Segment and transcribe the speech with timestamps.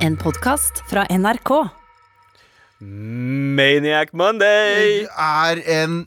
[0.00, 1.50] En podkast fra NRK.
[2.80, 5.04] Maniac Monday!
[5.10, 6.00] er en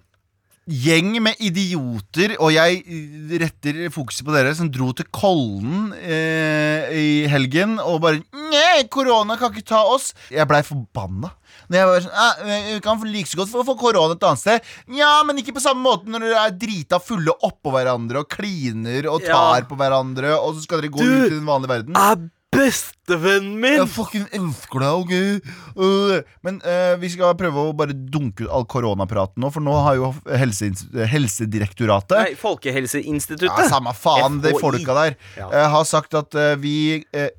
[0.63, 2.81] gjeng med idioter, og jeg
[3.41, 8.21] retter fokuset på dere, som dro til Kollen eh, i helgen og bare
[8.53, 10.11] Nei, korona kan ikke ta oss.
[10.31, 11.31] Jeg blei forbanna.
[11.69, 12.41] Når jeg var sånn, «Ah,
[12.73, 14.69] Vi kan like så godt få, få korona et annet sted.
[14.97, 19.07] Ja, men ikke på samme måte når dere er drita fulle oppå hverandre og kliner
[19.11, 19.67] og tar Ja.
[19.69, 21.97] på hverandre, og så skal dere gå Du ut i den vanlige verden.
[21.97, 22.23] Er
[22.53, 23.75] bestevennen min!
[23.79, 25.49] Jeg fucking elsker deg, ok?
[25.77, 29.75] Uh, men uh, vi skal prøve å bare dunke ut all koronapraten nå, for nå
[29.85, 30.69] har jo helse,
[31.13, 33.65] Helsedirektoratet Nei, Folkehelseinstituttet.
[33.65, 35.17] ja, Samme faen, de folka der.
[35.39, 35.49] Ja.
[35.51, 36.75] Uh, har sagt at eh, vi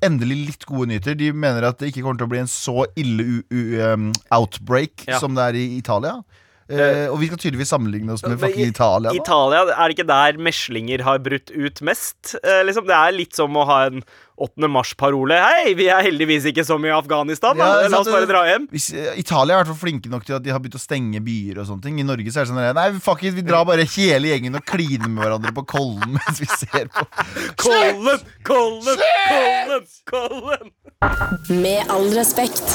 [0.05, 1.15] Endelig litt gode nyheter.
[1.17, 4.09] De mener at det ikke kommer til å bli en så ille u u um,
[4.33, 5.19] outbreak Ja.
[5.21, 6.19] som det er i Italia.
[6.65, 9.11] Uh, og vi skal tydeligvis sammenligne oss med fucking Italia.
[9.11, 9.19] Da.
[9.19, 12.33] Italia, er det ikke der meslinger har brutt ut mest?
[12.41, 14.01] Uh, liksom, det er litt som å ha en
[14.35, 14.67] 8.
[14.67, 15.35] mars-parole.
[15.39, 17.55] Hei, vi er heldigvis ikke som i Afghanistan.
[17.55, 18.65] Ja, La oss bare dra hjem.
[18.73, 20.81] Hvis, eh, Italia er i hvert fall flinke nok til at de har begynt å
[20.81, 21.99] stenge byer og sånne ting.
[21.99, 24.59] I Norge så er det sånn der, Nei, fuck it, vi drar bare hele gjengen
[24.59, 27.05] og kliner med hverandre på Kollen mens vi ser på.
[27.63, 30.73] Kollen, Kollen, Kollen, Kollen!
[31.61, 32.65] Med all respekt.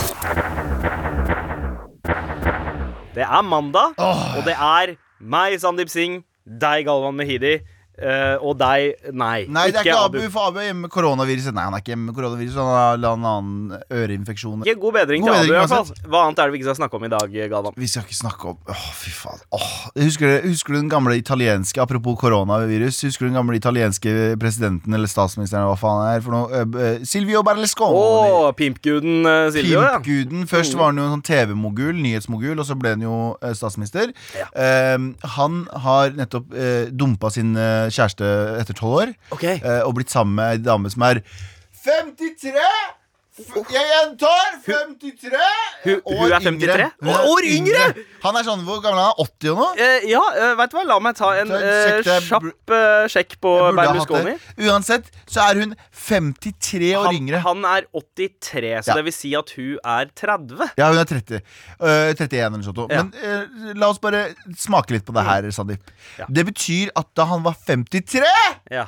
[3.12, 4.38] Det er mandag, oh.
[4.38, 7.58] og det er meg, Sandeep Singh, deg, Galvan Mehidi,
[8.00, 9.44] eh, og deg, nei.
[9.50, 10.30] Nei, det er ikke Abu, Abu.
[10.32, 11.54] for Abu er hjemme med koronaviruset.
[11.56, 14.64] Nei, han er ikke hjemme med koronaviruset, han har en annen øreinfeksjon.
[14.68, 16.10] Ja, god bedring God til Abu, bedring, i hvert fall.
[16.10, 17.76] Hva annet er det vi ikke skal snakke om i dag, Galvan?
[17.80, 19.42] Vi skal ikke snakke om Åh, fy faen.
[19.56, 19.68] Åh,
[20.00, 23.02] husker, du, husker du den gamle italienske Apropos koronavirus.
[23.06, 26.64] Husker du den gamle italienske presidenten eller statsministeren hva faen er for noe?
[26.70, 27.54] Uh, Silvio Å,
[27.90, 29.98] Åh, pimpguden uh, Silvio, ja.
[29.98, 30.46] Pimpguden.
[30.50, 33.16] Først var han jo en sånn TV-mogul, nyhetsmogul, og så ble han jo
[33.56, 34.12] statsminister.
[34.36, 34.46] Ja.
[34.54, 34.96] Eh,
[35.36, 37.54] han har nettopp uh, dumpa sin
[37.94, 39.44] kjæreste etter tolv år, Ok.
[39.44, 41.22] eh, og blitt sammen med ei dame som er
[41.84, 42.99] 53!
[43.40, 45.30] Jeg gjentar 53
[45.84, 46.60] Hun- hun år er 53?
[46.60, 46.86] yngre.
[47.00, 48.04] Er År yngre!
[48.22, 49.14] Han er sånn, Hvor gammel er han?
[49.24, 49.70] 80 og noe?
[49.80, 53.38] Eh, ja, uh, veit du hva, la meg ta en eh, er kjapp eh, sjekk
[53.40, 54.34] på Berlusconi.
[54.68, 57.40] Uansett så er hun 53 år Han, yngre.
[57.46, 58.94] han er 83, så Ja.
[59.00, 60.70] det vil si at hun er 30.
[60.76, 61.40] Ja, hun er 30.
[61.80, 62.90] Uh, 31 eller noe sånt.
[62.90, 63.02] Ja.
[63.08, 65.80] Men la oss bare smake litt på det her, Sandeep.
[66.18, 66.26] Ja.
[66.28, 68.22] Det betyr at da han var 53,
[68.70, 68.86] Ja,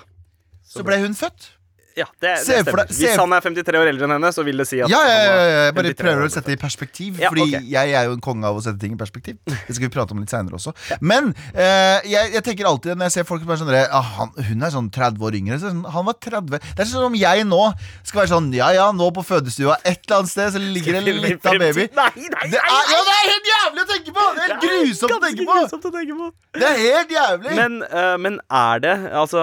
[0.68, 1.50] så ble hun født.
[1.96, 2.82] Ja det, det stemmer.
[2.82, 5.00] deg- Hvis han er 53 år eldre enn henne, så vil det si at Ja,
[5.06, 7.20] ja, ja, ja, jeg bare prøver å sette det i perspektiv.
[7.20, 7.68] Ja, Fordi okay.
[7.72, 9.38] jeg er jo en konge av å sette ting i perspektiv.
[9.46, 10.74] Det skal vi prate om litt seinere også.
[11.00, 14.34] Men øh, jeg, jeg tenker alltid når jeg ser folk som er sånn ah, han,
[14.48, 15.60] Hun er sånn 30 år yngre.
[15.62, 17.62] Sånn, han var 30 Det er sånn som jeg nå
[18.02, 21.02] skal være sånn Ja ja, nå på fødestua et eller annet sted så ligger det
[21.02, 21.86] en lita baby.
[21.96, 24.26] Nei, nei, Det er, ja, det er helt jævlig å tenke på!
[24.36, 25.58] Det er helt grusomt å tenke på!
[25.58, 26.28] grusomt å tenke på.
[26.58, 27.54] Det er helt jævlig!
[27.58, 29.42] Men, uh, men er det Altså,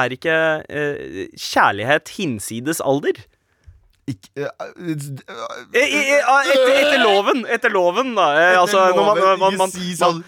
[0.00, 0.36] er ikke
[0.68, 3.22] eh, kjærlighet hinsides alder?
[4.04, 8.26] Ikke, Eh, eh, eh, etter, etter loven, etter loven, da.
[8.60, 10.20] Altså, når man, når man, sånn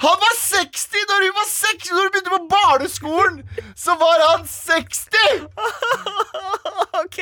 [0.00, 1.90] Han var 60 når hun var 60!
[1.92, 3.40] Når hun begynte på barneskolen,
[3.76, 5.42] så var han 60!
[7.02, 7.18] OK.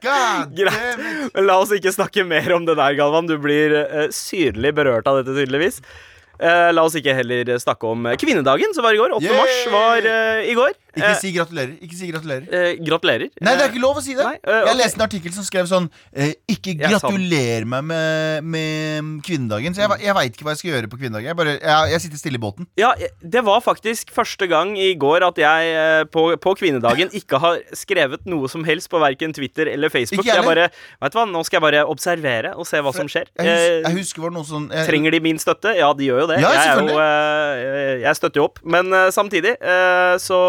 [0.60, 1.02] Greit.
[1.34, 3.28] Men la oss ikke snakke mer om det der, Galvan.
[3.28, 5.82] Du blir uh, syrlig berørt av dette, tydeligvis.
[6.40, 9.18] Uh, la oss ikke heller snakke om kvinnedagen, som var i går.
[9.18, 9.26] 8.
[9.26, 9.42] Yeah.
[9.42, 10.72] mars var uh, i går.
[10.96, 11.74] Ikke Eh, si gratulerer.
[11.84, 12.46] Ikke si gratulerer.
[12.50, 13.28] eh, gratulerer.
[13.40, 14.24] Nei, det er ikke lov å si det.
[14.26, 14.78] Nei, øh, Jeg ok.
[14.80, 19.74] leste en artikkel som skrev sånn eh, Ikke gratuler meg med, med kvinnedagen.
[19.76, 21.28] Så jeg, jeg veit ikke hva jeg skal gjøre på kvinnedagen.
[21.30, 22.66] Jeg, bare, jeg, jeg sitter stille i båten.
[22.80, 27.12] Ja, eh, det var faktisk første gang i går at jeg eh, på, på kvinnedagen
[27.16, 30.26] ikke har skrevet noe som helst på verken Twitter eller Facebook.
[30.26, 30.68] Jeg bare,
[31.00, 33.30] vet du hva, Nå skal jeg bare observere og se hva som skjer.
[33.38, 35.72] Jeg, hus, Eh, jeg husker det var noe sånn Trenger de min støtte?
[35.78, 36.40] Ja, de gjør jo det.
[36.42, 38.58] Ja, jeg, jo, eh, jeg støtter jo opp.
[38.64, 40.40] Men eh, samtidig, eh, så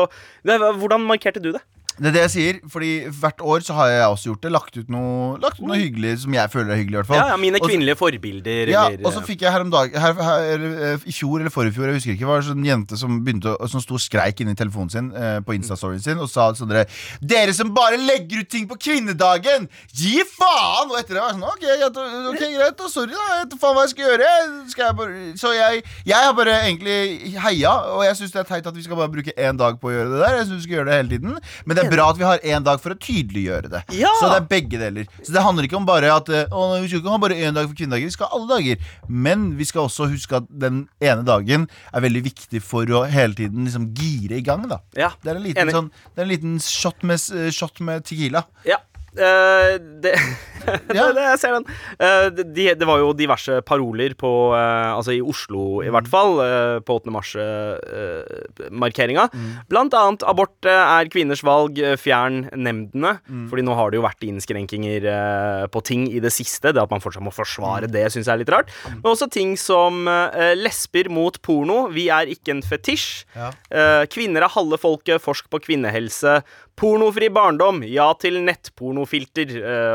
[0.43, 1.61] Hvordan markerte du det?
[2.01, 2.91] Det er det jeg sier, fordi
[3.21, 4.51] hvert år så har jeg også gjort det.
[4.55, 7.21] Lagt ut noe, lagt ut noe hyggelig som jeg føler er hyggelig, i hvert fall.
[7.21, 8.71] Ja, ja, Mine kvinnelige også, forbilder.
[8.73, 11.53] Ja, eller, og så fikk jeg her om dag her, her, eh, I fjor eller
[11.53, 14.41] forrige fjor, jeg husker ikke, var det sånn jente som begynte Som sto og skreik
[14.41, 16.87] inni telefonen sin eh, på Insta-storyen sin og sa sånn dere
[17.21, 19.67] Dere som bare legger ut ting på kvinnedagen!
[19.93, 20.89] Gi faen!
[20.91, 21.91] Og etter det var jeg sånn Ok, ja,
[22.31, 22.89] okay ok, greit, da.
[22.91, 23.27] Sorry, da.
[23.31, 24.29] Jeg vet faen hva jeg skal gjøre.
[24.71, 26.97] Skal jeg bare, så jeg, jeg har bare egentlig
[27.45, 29.91] heia, og jeg syns det er teit at vi skal bare bruke én dag på
[29.91, 30.37] å gjøre det der.
[30.39, 32.43] Jeg synes vi skal gjøre det hele tiden Men det er bra at vi har
[32.47, 33.81] én dag for å tydeliggjøre det.
[33.99, 34.11] Ja!
[34.19, 35.09] Så det er begge deler.
[35.21, 37.57] Så det handler ikke om bare at eh, å, Vi skal ikke ha bare én
[37.57, 38.93] dag for kvinnedager, vi skal ha alle dager.
[39.07, 43.37] Men vi skal også huske at den ene dagen er veldig viktig for å hele
[43.37, 44.67] tiden liksom gire i gang.
[44.71, 47.21] da Ja, Det er en liten, sånn, det er en liten shot, med,
[47.53, 48.45] shot med Tequila.
[48.67, 48.79] Ja.
[49.11, 50.15] Uh, det,
[50.97, 51.05] Ja.
[51.15, 51.65] jeg ser den.
[52.01, 56.31] Eh, de, det var jo diverse paroler på eh, Altså i Oslo, i hvert fall,
[56.43, 57.11] eh, på 8.
[57.15, 59.25] mars-markeringa.
[59.71, 63.11] Blant annet abort er kvinners valg, fjern nemndene.
[63.51, 65.01] Fordi nå har det jo vært innskrenkinger
[65.73, 66.71] på ting i det siste.
[66.73, 68.69] Det at man fortsatt må forsvare det, syns jeg er litt rart.
[68.99, 69.93] Men også ting som
[70.59, 71.77] lesber mot porno.
[71.93, 73.07] Vi er ikke en fetisj.
[73.35, 73.47] Ja.
[74.11, 76.33] Kvinner er halve folket, forsk på kvinnehelse.
[76.81, 79.47] Pornofri barndom, ja til nettpornofilter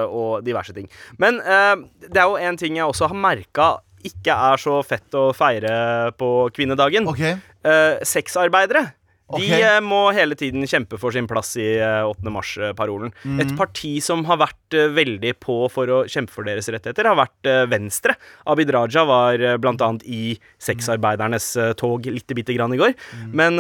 [0.06, 0.88] og diverse ting.
[1.18, 1.74] Men eh,
[2.08, 3.74] det er jo en ting jeg også har merka
[4.06, 7.08] ikke er så fett å feire på kvinnedagen.
[7.10, 7.34] Okay.
[7.66, 8.92] Eh, sexarbeidere.
[9.26, 9.50] De Ok.
[9.58, 12.30] eh, må hele tiden kjempe for sin plass i eh, 8.
[12.30, 13.10] mars-parolen.
[13.24, 13.40] Mm.
[13.42, 17.50] Et parti som har vært veldig på for å kjempe for deres rettigheter, har vært
[17.72, 18.14] Venstre.
[18.46, 22.94] Abid Raja var blant annet i sexarbeidernes tog lite bitte grann i går.
[23.24, 23.34] Mm.
[23.34, 23.58] Men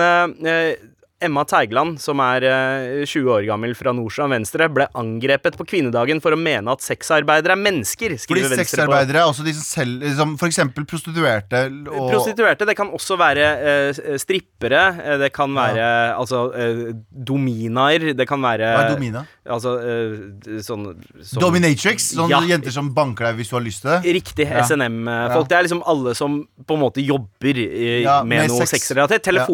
[1.22, 6.18] Emma Teigland, som er eh, 20 år gammel fra Nordstrand Venstre, ble angrepet på kvinnedagen
[6.20, 8.16] for å mene at sexarbeidere er mennesker.
[8.20, 12.68] Fordi på sexarbeidere er også de som selv liksom, eksempel prostituerte og Prostituerte.
[12.68, 14.82] Det kan også være eh, strippere.
[15.06, 15.86] eh, Det kan være
[16.18, 18.12] altså eh, dominaer.
[18.18, 19.24] Det kan være Hva er domina?
[19.46, 20.84] Altså eh, sånn
[21.22, 22.10] som- Dominatrix?
[22.12, 22.42] Sånne Ja.
[22.52, 24.14] jenter som banker deg hvis du har lyst til det?
[24.20, 24.48] Riktig.
[24.50, 24.60] Ja.
[24.68, 25.48] SNM-folk.
[25.48, 28.92] Det er liksom alle som på en måte jobber eh, Ja, med, med noe sex.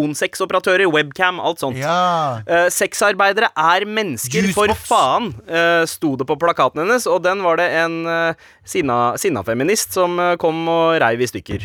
[0.03, 1.81] Telefonseksoperatører, webcam, alt sånt.
[1.81, 2.43] Ja.
[2.47, 7.09] Uh, sexarbeidere er mennesker, for faen, uh, sto det på plakaten hennes.
[7.11, 11.65] Og den var det en uh, sinna, sinna feminist som kom og reiv i stykker.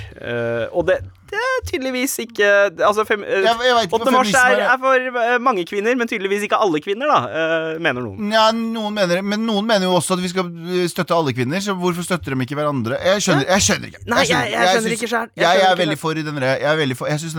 [0.77, 2.47] Og det, det er tydeligvis ikke
[2.87, 4.11] Altså, fem, uh, Jeg- jeg ikke 8.
[4.11, 4.77] mars er, er.
[4.79, 4.93] for
[5.23, 8.31] eh, mange kvinner, men tydeligvis ikke alle kvinner, da, eh, mener noen.
[8.31, 10.51] Ja, noen mener, men noen mener jo også at vi skal
[10.87, 11.59] støtte alle kvinner.
[11.63, 12.97] Så hvorfor støtter de ikke hverandre?
[13.03, 14.03] Jeg skjønner, jeg skjønner ikke.
[14.07, 15.29] Nei, jeg- skjønner ikke selv.
[15.35, 17.35] Jeg er veldig for den der- Jeg, for- jeg syns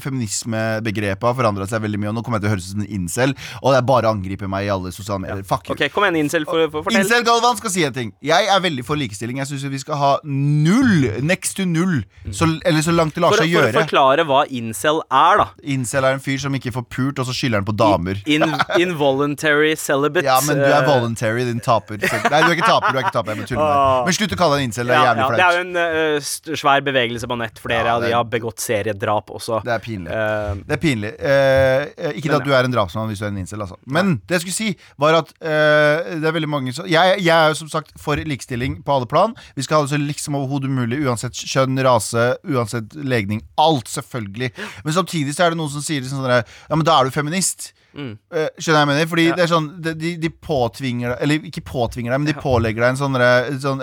[0.00, 2.10] feminismebegrepet har forandra seg veldig mye.
[2.12, 4.08] Og nå kommer jeg til å høres ut som en incel, og det er bare
[4.10, 5.42] å angripe meg i alle sosiale medier.
[5.46, 5.76] Fuck you.
[5.76, 7.02] Okay, Kom igjen, Incel, for, for fortell.
[7.04, 8.12] Incel Galvan skal si en ting.
[8.24, 9.40] Jeg er veldig for likestilling.
[9.42, 13.34] Jeg syns vi skal ha null, next to null, så, eller så langt det lar
[13.34, 15.46] For, seg for å forklare hva incel er, da.
[15.76, 18.20] Incel er en fyr som ikke får pult, og så skylder han på damer.
[18.30, 18.44] In,
[18.84, 20.26] involuntary celibate.
[20.26, 22.00] Ja, men du er eh, voluntary, din taper.
[22.00, 23.40] Nei, du er ikke taper, du er ikke taper.
[23.42, 24.08] Jeg tuller med.
[24.08, 24.90] Men slutt å kalle deg en incel.
[24.90, 27.62] Det er jævlig ja, det er jo en uh, svær bevegelse på nett.
[27.62, 29.60] Flere av de har begått seriedrap også.
[29.66, 30.12] Det er pinlig.
[30.12, 31.12] Uh, Det er pinlig.
[31.20, 33.78] Uh, ikke Men at du er en drapsmann hvis du er en incel, altså.
[33.84, 34.70] Men det jeg skulle si,
[35.00, 38.80] var at det er veldig mange som jeg, jeg er jo som sagt for likestilling
[38.86, 39.34] på alle plan.
[39.56, 43.40] Vi skal ha det så liksom overhodet mulig, uansett kjønn, rase, uansett legning.
[43.58, 44.52] Alt, selvfølgelig.
[44.84, 47.16] Men samtidig så er det noen som sier sånn der, Ja, men da er du
[47.16, 47.72] feminist.
[47.96, 48.10] Mm.
[48.28, 49.06] Eh, skjønner jeg mener?
[49.08, 49.34] Fordi Ja.
[49.38, 52.90] det er sånn de, de, påtvinger deg Eller ikke påtvinger deg, men de pålegger deg
[52.92, 53.16] en sånn,
[53.62, 53.80] sånn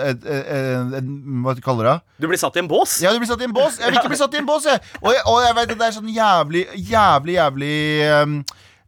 [1.42, 1.96] Hva kaller du det?
[2.22, 3.00] du blir satt i en bås.
[3.02, 3.80] Ja, du blir satt i en bås.
[3.80, 4.78] Jeg vil ikke bli satt i en bås, jeg.
[5.02, 7.74] Og jeg, og jeg vet at det er sånn jævlig, jævlig, jævlig
[8.22, 8.36] um,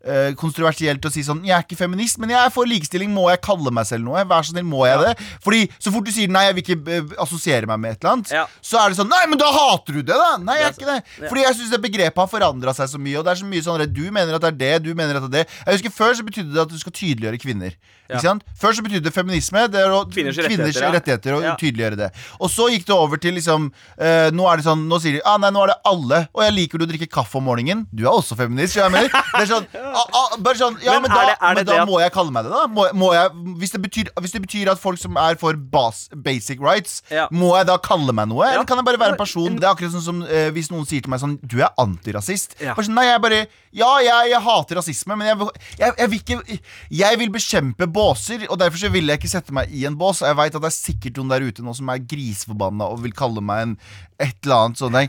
[0.06, 3.10] eh, kontroversielt å si sånn Jeg er ikke feminist, men jeg er for likestilling.
[3.12, 4.22] Må jeg kalle meg selv noe?
[4.28, 5.12] Vær så snill, må jeg Ja.
[5.12, 5.26] det?
[5.44, 8.12] Fordi så fort du sier nei, jeg vil ikke eh, assosiere meg med et eller
[8.16, 8.46] annet, Ja.
[8.62, 10.36] så er det sånn Nei, men da hater du det, da!
[10.38, 11.28] Nei, jeg er ikke det.
[11.28, 13.62] Fordi jeg syns det begrepet har forandra seg så mye, og det er så mye
[13.62, 15.52] sånn at du mener at det er det, du mener at det er det.
[15.66, 17.72] Jeg husker Før så betydde det at du skal tydeliggjøre kvinner.
[18.06, 18.42] Ikke sant?
[18.54, 22.10] Før så betydde feminisme det er å, Kvinners kvinners rettigheter, rettigheter og tydeliggjøre det.
[22.38, 25.22] Og så gikk det over til liksom uh, Nå er det sånn Nå sier de
[25.26, 26.20] ah, nei, nå er det alle.
[26.36, 27.86] Og jeg liker du å drikke kaffe om morgenen.
[27.90, 28.76] Du er også feminist.
[28.76, 29.66] skjønner jeg mener Det er sånn,
[30.42, 32.30] bare sånn Ja, Men men, da, det- det men da det at- må jeg kalle
[32.32, 32.66] meg det, da.
[32.66, 36.08] Må, må jeg, hvis, det betyr, hvis det betyr at folk som er for bas,
[36.14, 37.28] basic rights, Ja.
[37.32, 38.44] må jeg da kalle meg noe?
[38.46, 39.56] Eller kan jeg bare være en person?
[39.56, 42.56] Det er akkurat sånn som eh, hvis noen sier til meg sånn Du er antirasist.
[42.58, 45.48] Sånn, nei, jeg bare Ja, jeg, jeg hater rasisme, men jeg,
[45.78, 46.60] jeg, vil ikke
[46.90, 50.22] Jeg vil bekjempe båser, og derfor så vil jeg ikke sette meg i en bås.
[50.22, 53.02] Og jeg veit at det er sikkert noen der ute nå som er griseforbanna og
[53.02, 53.78] vil kalle meg en
[54.18, 55.08] et eller annet sånn eh,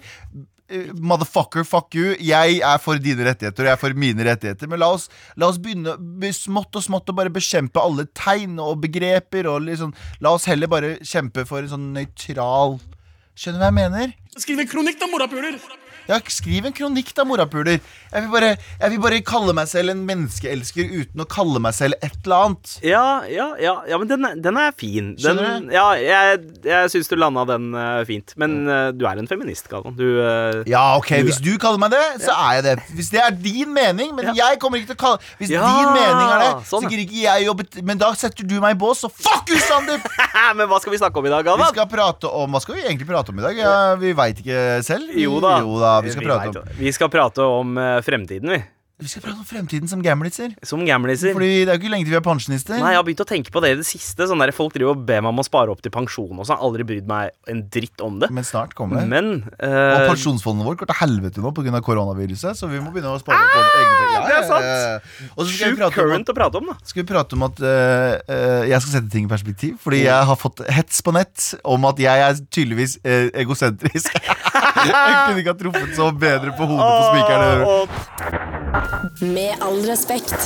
[0.67, 2.15] Motherfucker, fuck you.
[2.19, 4.67] Jeg er for dine rettigheter, og jeg er for mine rettigheter.
[4.67, 5.07] Men la oss,
[5.39, 5.95] la oss begynne
[6.35, 9.47] smått og smått å bare bekjempe alle tegn og begreper.
[9.47, 12.79] Og liksom, la oss heller bare kjempe for en sånn nøytral
[13.37, 14.13] Skjønner du hva jeg mener?
[14.41, 15.59] Skriv en kronikk, da, morapuler!
[16.07, 17.81] Ja, skriv en kronikk da, morapuler.
[18.07, 21.75] Jeg vil, bare, jeg vil bare kalle meg selv en menneskeelsker uten å kalle meg
[21.75, 22.75] selv et eller annet.
[22.85, 25.11] Ja, ja, ja, ja men den er, den er fin.
[25.17, 25.73] Den, Skjønner du?
[25.75, 28.31] ja, jeg, jeg syns du landa den uh, fint.
[28.39, 29.97] Men uh, du er en feminist, Galvan.
[29.99, 32.75] Du uh, Ja, ok, Hvis du kaller meg det, så er jeg det.
[32.95, 36.23] Hvis det er din mening, men jeg kommer ikke til å kalle Hvis din mening
[36.23, 39.03] er det, sånn, så gidder ikke jeg jobbe Men da setter du meg i bås,
[39.03, 40.07] så fuck you, Sandeep!
[40.57, 42.85] Men hva skal vi snakke om i dag, Vi skal prate om Hva skal vi
[42.85, 43.59] egentlig prate om i dag?
[43.59, 45.11] Ja, vi veit ikke selv.
[45.17, 45.57] Jo da.
[45.65, 46.73] jo da vi skal prate om.
[46.79, 48.63] Vi skal prate om fremtiden, vi.
[48.97, 50.55] Vi skal prate om fremtiden som gamliser.
[50.65, 51.29] Som gamliser.
[51.37, 52.79] Fordi det er jo ikke lenge til vi er pensjonister.
[52.81, 54.25] Nei, jeg har begynt å tenke på det i det siste.
[54.25, 56.57] Sånn der, folk driver og ber meg om å spare opp til pensjon og sånn.
[56.57, 58.31] Jeg Aldri brydd meg en dritt om det.
[58.33, 59.05] Men snart kommer det.
[59.11, 61.83] Men Og eh, pensjonsfondet vårt går til helvete nå pga.
[61.85, 64.25] koronaviruset, så vi må begynne å spare opp på egne penger.
[64.25, 65.07] det er sant.
[65.29, 66.77] Så vi sjukt prate at current å prate om, da.
[66.89, 69.77] skal vi prate om at uh, jeg skal sette ting i perspektiv.
[69.85, 74.17] Fordi jeg har fått hets på nett om at jeg er tydeligvis egosentrisk.
[74.75, 77.57] jeg kunne ikke ha truffet så bedre på hodet på spikeren.
[79.33, 80.39] Med all respekt.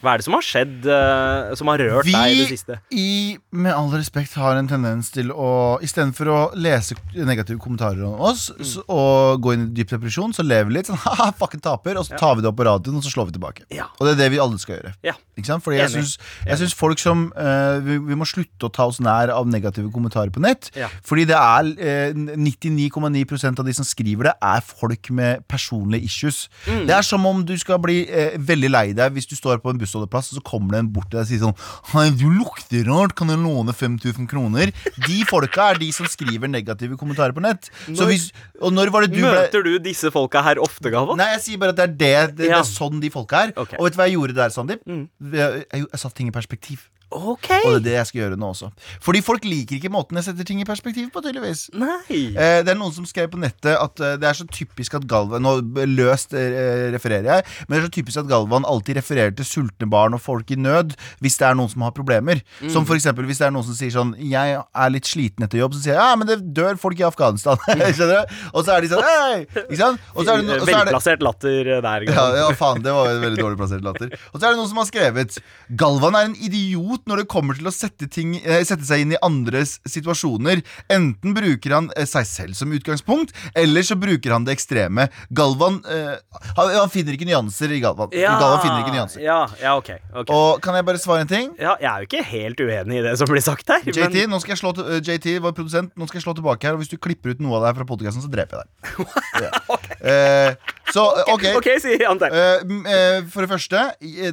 [0.00, 2.78] Hva er det som har skjedd uh, som har rørt deg i det siste?
[2.92, 5.50] Vi Med all respekt har en tendens til å
[5.84, 8.64] Istedenfor å lese negative kommentarer om oss Mm.
[8.66, 11.98] så, og gå inn i dyp depresjon, så lever vi litt sånn haha, fucken taper,
[12.00, 13.64] og så tar vi det opp på radioen, og så slår vi tilbake.
[13.74, 13.86] Ja.
[13.98, 14.92] Og det er det vi alle skal gjøre.
[15.06, 15.14] Ja.
[15.36, 15.64] Ikke sant?
[15.64, 15.92] Fordi Enig.
[15.94, 16.16] syns,
[16.46, 19.90] jeg syns folk som uh, vi, vi må slutte å ta oss nær av negative
[19.94, 20.70] kommentarer på nett.
[20.76, 20.88] Ja.
[21.06, 26.42] Fordi det er eh, 99,9% av de som skriver det, er folk med personlige issues.
[26.66, 26.84] Mm.
[26.88, 29.72] Det er som om du skal bli eh, veldig lei deg hvis du står på
[29.72, 31.56] en bussholdeplass, og så kommer det en bort til deg og sier sånn
[31.92, 34.70] Hei, du lukter rart, kan jeg låne 5000 kroner?
[35.06, 37.70] De folka er de som skriver negative kommentarer på nett.
[37.86, 38.28] Så Når- hvis,
[38.62, 41.16] og når var det du ble Møter du disse folka her ofte, Galvan?
[41.20, 42.36] Nei, jeg sier bare at det er det.
[42.36, 43.52] Det, det er sånn de folka er.
[43.56, 43.76] Okay.
[43.78, 44.82] Og vet du hva jeg gjorde der, Sandeep?
[44.86, 45.08] Mm.
[45.32, 46.86] Jeg, jeg, jeg satte ting i perspektiv.
[47.10, 47.48] Ok.
[47.66, 48.68] Og det er det jeg skal gjøre nå også.
[49.02, 51.66] Fordi folk liker ikke måten jeg setter ting i perspektiv på, tydeligvis.
[51.74, 51.98] Nei.
[52.10, 55.06] Eh, det er noen som skrev på nettet at eh, det er så typisk at
[55.10, 55.56] Galvan Nå
[55.90, 59.88] løst eh, refererer jeg, men det er så typisk at Galvan alltid refererer til sultne
[59.90, 62.44] barn og folk i nød hvis det er noen som har problemer.
[62.60, 62.70] Mm.
[62.70, 65.74] Som eksempel hvis det er noen som sier sånn Jeg er litt sliten etter jobb,
[65.76, 67.58] så sier jeg ja, men det dør folk i Afghanistan.
[67.96, 68.38] Skjønner du?
[68.54, 69.42] Og så er de sånn Hei!
[69.64, 70.06] Ikke sant?
[70.14, 72.06] Og så er det, og er Velplassert latter der.
[72.06, 72.38] ja, Galvan.
[72.38, 74.14] ja, faen, det var veldig dårlig plassert latter.
[74.30, 75.40] Og så er det noen som har skrevet
[75.80, 79.12] Galvan er en idiot når det kommer til å sette, ting, eh, sette seg inn
[79.14, 80.62] i andres situasjoner.
[80.92, 85.08] Enten bruker han eh, seg selv som utgangspunkt, eller så bruker han det ekstreme.
[85.30, 86.16] Galvan uh,
[86.56, 88.10] han, han finner ikke nyanser i Galvan.
[88.12, 89.22] Galvan finner ikke nyanser.
[89.24, 89.90] Ja, ja, ok.
[90.24, 90.32] ok.
[90.34, 91.52] Og kan jeg bare svare en ting?
[91.60, 93.84] Ja, jeg er jo ikke helt uenig i det som blir sagt her.
[93.86, 96.36] JT, men- nå skal jeg slå, til- uh, JT var produsent, nå skal jeg slå
[96.40, 96.76] tilbake her.
[96.78, 99.16] Og hvis du klipper ut noe av det her fra podkasten, så dreper jeg deg.
[99.40, 100.54] Ja.
[100.90, 101.44] Så, ok.
[101.60, 102.32] okay si Antar.
[102.34, 103.82] Eh, m- eh, for det første,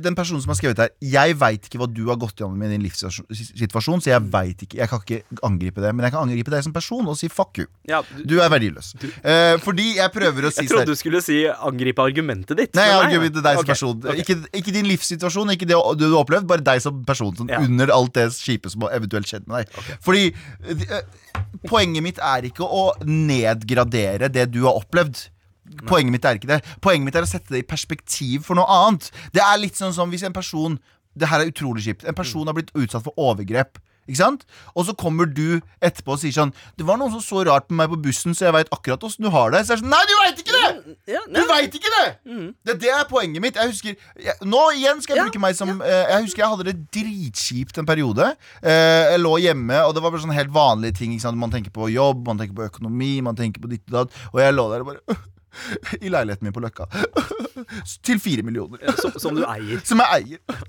[0.02, 2.70] den personen som har skrevet her Jeg veit ikke hva du har gått gjennom i
[2.72, 6.52] din livssituasjon, så jeg vet ikke Jeg kan ikke angripe det, men jeg kan angripe
[6.54, 7.68] deg som person og si fuck you.
[7.90, 8.94] Ja, du, Du er verdiløs.
[9.22, 12.74] Eh, fordi jeg prøver å si jeg trodde sånn- du skulle si angripe argumentet ditt.
[12.78, 14.02] Nei, jeg angriper deg som okay, person.
[14.04, 14.24] Okay.
[14.26, 17.36] Ikke, ikke din livssituasjon, ikke det du har opplevd, bare deg som person.
[17.38, 17.62] Sånn, Ja.
[17.64, 19.98] Under alt det kjipe som har eventuelt skjedd med deg.
[20.04, 21.02] Fordi eh,
[21.68, 25.28] poenget mitt er ikke å nedgradere det du har opplevd.
[25.88, 26.62] Poenget mitt er ikke det.
[26.84, 29.10] Poenget mitt er å sette det i perspektiv for noe annet.
[29.36, 30.78] Det er litt sånn som hvis en person
[31.18, 32.08] Det her er utrolig kjipt.
[32.08, 33.80] En person har blitt utsatt for overgrep.
[34.08, 34.46] Ikke sant?
[34.72, 37.76] Og så kommer du etterpå og sier sånn Det var noen som så rart på
[37.76, 39.66] meg på bussen, så jeg veit akkurat åssen du har det.
[39.68, 40.96] Så jeg er sånn Nei, du veit ikke det!
[41.12, 42.06] Ja, Du veit ikke det!
[42.70, 42.78] det!
[42.86, 43.60] Det er poenget mitt.
[43.60, 43.92] Jeg husker
[44.24, 46.78] jeg, Nå igjen skal jeg Ja, bruke meg som eh, Jeg husker jeg hadde det
[46.96, 48.32] dritkjipt en periode.
[48.64, 51.20] Eh, jeg lå hjemme, og det var bare sånne helt vanlige ting.
[51.36, 54.22] Man tenker på jobb, man tenker på økonomi, man tenker på ditt og datt.
[54.32, 55.20] Og jeg lå der og bare
[56.06, 56.88] I leiligheten min på Løkka.
[58.08, 58.84] Til fire millioner.
[59.02, 59.82] Som, som du eier.
[59.88, 60.64] Som jeg eier.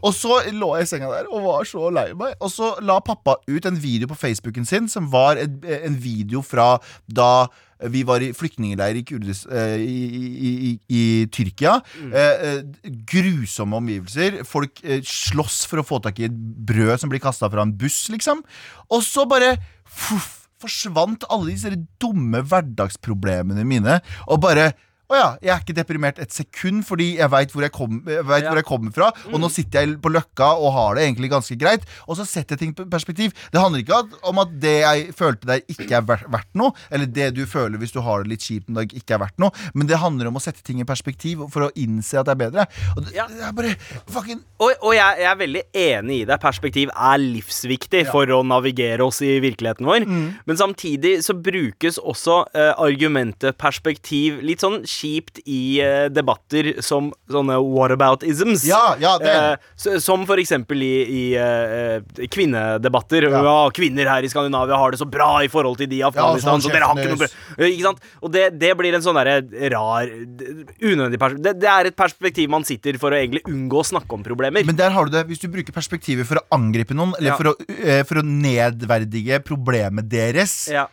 [0.00, 2.34] Og så lå jeg i senga der og var så lei meg.
[2.40, 6.40] Og så la pappa ut en video på Facebooken sin som var en, en video
[6.46, 7.46] fra da
[7.92, 11.74] vi var i flyktningleir i, Kurdis, eh, i, i, i, i Tyrkia.
[12.08, 14.40] Eh, eh, grusomme omgivelser.
[14.48, 16.38] Folk eh, slåss for å få tak i et
[16.70, 18.40] brød som blir kasta fra en buss, liksom.
[18.88, 21.72] Og så bare fuff, forsvant alle disse
[22.02, 24.00] dumme hverdagsproblemene mine.
[24.30, 24.72] Og bare
[25.06, 28.42] å ja, jeg er ikke deprimert et sekund fordi jeg veit hvor, kom, jeg vet
[28.42, 28.50] Ja.
[28.50, 29.12] hvor jeg kommer fra.
[29.32, 31.84] Og nå sitter jeg på Løkka og har det egentlig ganske greit.
[32.08, 33.32] Og så setter jeg ting på perspektiv.
[33.52, 36.72] Det handler ikke om at det jeg følte der, ikke er ver- verdt noe.
[36.90, 39.38] Eller det du føler hvis du har det litt kjipt en dag, ikke er verdt
[39.38, 39.50] noe.
[39.74, 42.42] Men det handler om å sette ting i perspektiv for å innse at det er
[42.42, 42.66] bedre.
[42.96, 43.26] Og det, Ja.
[43.30, 43.76] det er bare
[44.10, 46.40] fucking Og, og jeg, jeg er veldig enig i det.
[46.40, 50.06] Perspektiv er livsviktig for å navigere oss i virkeligheten vår.
[50.08, 50.26] Mm.
[50.48, 57.10] Men samtidig så brukes også eh, argumentet perspektiv litt sånn kjipt i uh, debatter som
[57.32, 58.64] sånne whataboutisms.
[58.68, 59.34] Ja, ja, det.
[59.36, 63.28] Eh, som for eksempel i, i eh, kvinnedebatter.
[63.30, 63.42] Ja.
[63.46, 63.56] Ja.
[63.76, 66.64] kvinner her i Skandinavia har det så bra i forhold til de i Afghanistan, ja,
[66.64, 68.04] så dere har ikke noe bra Ikke sant?
[68.22, 69.40] Og det, det blir en sånn derre
[69.72, 71.44] rar Unødvendig perspektiv.
[71.46, 74.66] Det, det er et perspektiv man sitter for å egentlig unngå å snakke om problemer.
[74.66, 75.26] Men der har du det.
[75.30, 77.38] Hvis du bruker perspektivet for å angripe noen, eller Ja.
[77.40, 80.86] for, å, for å nedverdige problemet deres, ja.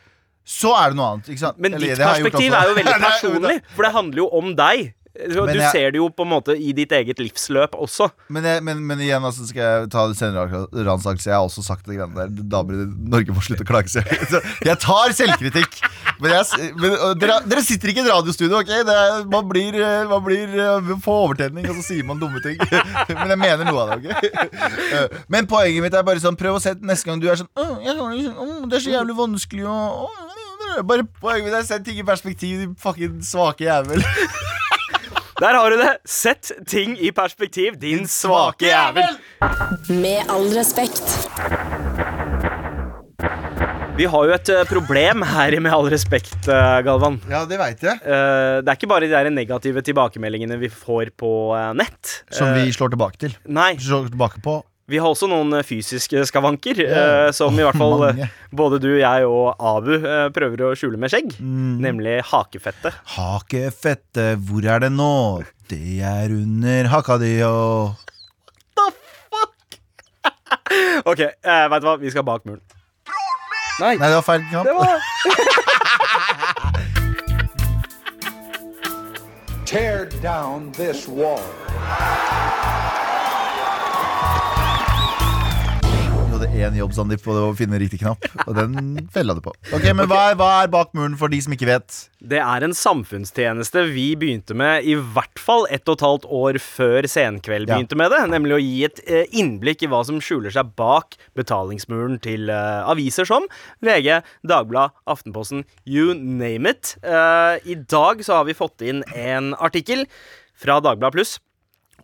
[0.45, 1.29] Så er det noe annet.
[1.31, 1.57] Ikke sant?
[1.61, 4.91] Men Eller, ditt perspektiv er jo veldig personlig, for det handler jo om deg.
[5.13, 8.07] Du, jeg- ser det jo på en måte i ditt eget livsløp også.
[8.33, 11.27] Men, jeg, men, men igjen, altså, skal jeg ta det senere ransakelse.
[11.29, 12.31] Jeg har også sagt det greiene der.
[12.49, 14.09] Da blir det, Norge må slutte å klage seg.
[14.65, 15.77] Jeg tar selvkritikk.
[16.17, 18.73] Men, jeg, men dere, dere sitter ikke i et radiostudio, ok?
[18.89, 18.97] Det
[19.35, 22.57] man blir, eh, man blir eh, på overtenning, og så sier man dumme ting.
[23.13, 24.41] Men jeg mener noe av det, ok?
[24.97, 27.51] Eh, Men poenget mitt er bare sånn, prøv å se neste gang du er sånn
[27.53, 29.77] «Åh, jeg har ikke- åh, Det er så jævlig vanskelig å
[30.63, 34.03] åh, Bare poenget mitt er sett ting i perspektiv, din fucking svake jævel.
[35.43, 35.97] Der har du det!
[36.07, 39.17] Sett ting i perspektiv, din svake jævel.
[39.89, 41.03] Med all respekt.
[43.97, 47.19] Vi har jo et eh, problem her i Med all respekt, eh, Galvan.
[47.29, 47.99] Ja, det veit jeg.
[48.01, 52.15] Eh, det er ikke bare de der negative tilbakemeldingene vi får på eh, nett.
[52.33, 53.35] Som vi slår tilbake til.
[53.45, 54.61] Nei, Slår tilbake på.
[54.91, 57.27] Vi har også noen eh, fysiske skavanker, yeah.
[57.27, 58.27] eh, som i hvert fall eh, Mange.
[58.51, 61.31] både du, jeg og Abu eh, prøver å skjule med skjegg.
[61.39, 61.77] Mm.
[61.83, 62.93] Nemlig hakefettet.
[63.15, 65.11] Hakefettet, hvor er det nå?
[65.71, 67.95] Det er under haka di og
[71.09, 71.95] Ok, eh, vet du hva?
[72.01, 72.61] Vi skal bak muren.
[73.79, 74.65] Nei, Nei, det var feil knapp.
[74.67, 74.89] det var
[79.65, 81.41] Tear down this wall.
[86.53, 89.51] Én jobb, Sandeep, på det å finne riktig knapp, og den fella du på.
[89.73, 91.95] Ok, Men hva er, hva er bak muren, for de som ikke vet?
[92.23, 96.59] Det er en samfunnstjeneste vi begynte med i hvert fall ett og et halvt år
[96.63, 97.75] før Senkveld Ja.
[97.79, 98.21] begynte med det.
[98.31, 102.83] Nemlig å gi et eh, innblikk i hva som skjuler seg bak betalingsmuren til eh,
[102.89, 103.47] aviser som
[103.83, 106.95] VG, Dagbladet, Aftenposten, you name it.
[107.03, 110.05] Eh, I dag så har vi fått inn en artikkel
[110.55, 111.39] fra Dagbladet Pluss.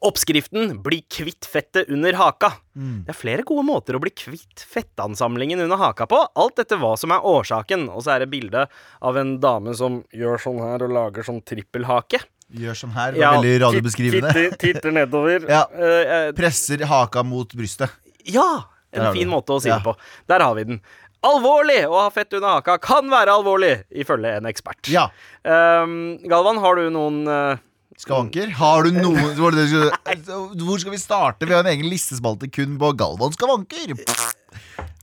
[0.05, 2.51] Oppskriften 'Bli kvitt fettet under haka'.
[2.79, 6.19] Det er flere gode måter å bli kvitt fettansamlingen under haka på.
[6.39, 7.89] Alt etter hva som er årsaken.
[7.91, 8.67] Og så er det bilde
[9.01, 12.21] av en dame som gjør sånn her og lager sånn trippelhake.
[12.55, 14.31] Gjør sånn her, det var veldig radiobeskrivende.
[14.33, 15.43] Titter, titter nedover.
[15.55, 15.65] Ja.
[15.75, 17.91] Eh, eh, Presser haka mot brystet.
[18.25, 18.63] ja!
[18.91, 19.75] En fin måte å si Ja.
[19.77, 19.93] det på.
[20.27, 20.79] Der har vi den.
[21.21, 24.87] Alvorlig å ha fett under haka kan være alvorlig, ifølge en ekspert.
[24.89, 25.09] Ja.
[25.45, 27.57] Um, Galvan, har du noen eh,
[27.99, 28.51] Skavanker.
[28.55, 31.47] Har du noen Hvor skal vi starte?
[31.47, 33.95] Vi har en egen listespalte kun på Galvan skavanker.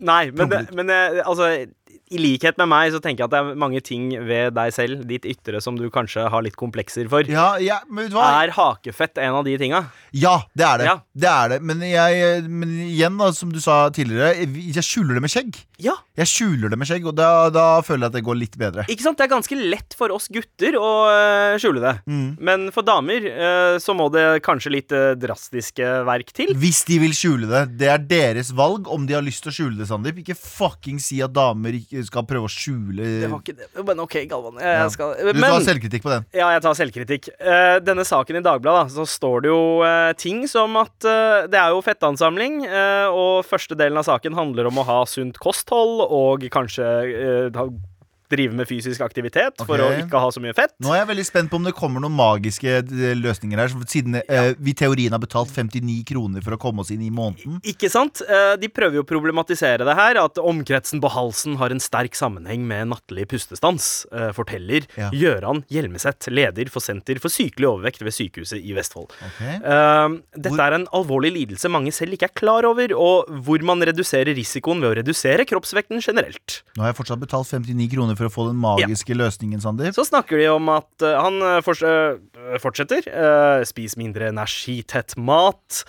[0.00, 1.50] Nei, men, det, men eh, altså
[2.14, 5.00] I likhet med meg så tenker jeg at det er mange ting ved deg selv,
[5.10, 7.26] ditt ytre, som du kanskje har litt komplekser for.
[7.26, 7.80] Ja, ja?
[7.82, 9.80] Er hakefett en av de tinga?
[10.14, 10.86] Ja, det er det.
[10.86, 10.96] Ja.
[11.16, 11.58] Det er det.
[11.66, 15.58] Men, jeg, men igjen, da, som du sa tidligere, jeg skjuler det med skjegg.
[15.82, 18.54] Ja, Jeg skjuler det med skjegg, og da, da føler jeg at det går litt
[18.56, 18.86] bedre.
[18.88, 19.18] ikke sant?
[19.18, 21.92] Det er ganske lett for oss gutter å eh, skjule det.
[22.08, 22.30] Mm.
[22.40, 26.54] Men for damer eh, så må det kanskje litt eh, drastiske verk til.
[26.56, 27.64] Hvis de vil skjule det.
[27.82, 30.22] Det er deres valg om de har lyst til å skjule det, Sandeep.
[30.22, 33.68] Ikke fucking si at damer ikke skal prøve å skjule Det var ikke det.
[33.86, 34.60] Men OK, Galvan.
[34.60, 36.26] Jeg jeg skal Du tar selvkritikk på den.
[36.36, 37.30] Ja, jeg tar selvkritikk.
[37.40, 41.46] Uh, denne saken i Dagbladet, da, så står det jo uh, ting som at uh,
[41.50, 46.02] det er jo fettansamling, og første delen av saken handler om å ha sunt kosthold
[46.06, 46.86] og kanskje
[48.32, 50.74] drive med fysisk aktivitet for å ikke ha så mye fett.
[50.82, 53.74] Nå er jeg veldig spent på om det kommer noen magiske eh, løsninger her.
[53.88, 57.10] Siden eh, vi i teorien har betalt 59 kroner for å komme oss inn i
[57.14, 57.60] måneden.
[57.66, 58.22] Ikke sant?
[58.26, 62.16] Eh, De prøver jo å problematisere det her, at omkretsen på halsen har en sterk
[62.18, 65.10] sammenheng med nattlig pustestans, forteller Ja.
[65.14, 69.12] Gjøran Hjelmeset, leder for Senter for sykelig overvekt ved Sykehuset i Vestfold.
[69.30, 69.58] Okay.
[70.36, 73.80] Dette Hvor- er en alvorlig lidelse mange selv ikke er klar over, og hvor man
[73.86, 76.62] reduserer risikoen ved å redusere kroppsvekten generelt.
[76.76, 79.92] Nå har jeg fortsatt betalt 59 kroner for å få den magiske løsningen, Sander.
[79.96, 82.16] Så snakker de om at uh, han eh, fors eh,
[82.62, 83.06] fortsetter.
[83.10, 85.82] Uh, spis mindre energitett mat.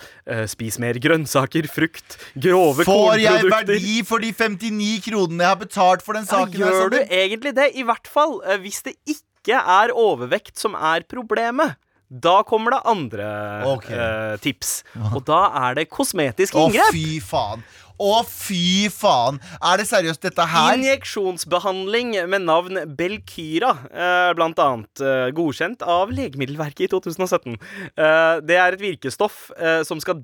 [0.50, 6.04] spis mer grønnsaker, frukt, grove Får jeg verdi for de 59 kronene jeg har betalt
[6.04, 6.60] for den Ja, saken?
[6.60, 7.70] her, gjør du egentlig det?
[7.80, 11.78] I hvert fall hvis det ikke er overvekt som er problemet.
[12.08, 13.26] Da kommer det andre
[13.68, 13.96] okay.
[13.96, 14.80] eh, tips.
[15.12, 17.64] Og da er det kosmetiske Å, fy faen.
[17.98, 19.40] Å, fy faen.
[19.58, 20.76] Er det seriøst dette her?
[20.78, 27.58] Injeksjonsbehandling med navn Belkyra, eh, blant annet eh, godkjent av Legemiddelverket i 2017.
[27.90, 29.48] Eh, det er et virkestoff
[29.84, 30.22] som skal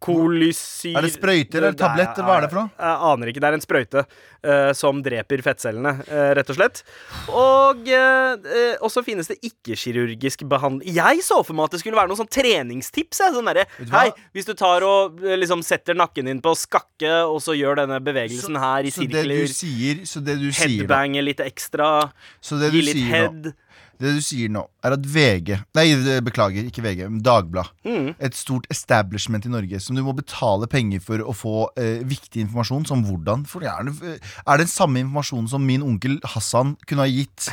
[0.00, 2.16] deoksykolysyr Er det sprøyter eller tablett?
[2.16, 2.70] Hva er det for noe?
[2.78, 3.40] Jeg aner ikke.
[3.40, 6.82] Det er en sprøyte uh, som dreper fettcellene, uh, rett og slett.
[7.28, 12.10] Og uh, så finnes det ikke-kirurgisk behandling Jeg så for meg at det skulle være
[12.10, 13.20] noen sånn treningstips.
[13.20, 13.36] Jeg.
[13.36, 13.66] Sånn derre?
[13.92, 18.00] Hei, hvis du tar og liksom setter nakken din på skakke, og så gjør denne
[18.02, 20.88] bevegelsen her i Så det du sier, så det du sier
[21.20, 22.10] litt ekstra,
[22.40, 23.52] så det du gi litt sier nå, head
[24.00, 25.86] det du sier nå, er at VG Nei,
[26.24, 27.70] beklager, ikke VG, men Dagblad.
[27.84, 28.14] mm.
[28.18, 32.46] Et stort establishment i Norge som du må betale penger for å få eh, viktig
[32.46, 33.44] informasjon, som hvordan.
[33.50, 37.52] For er det, er det den samme informasjonen som min onkel Hassan kunne ha gitt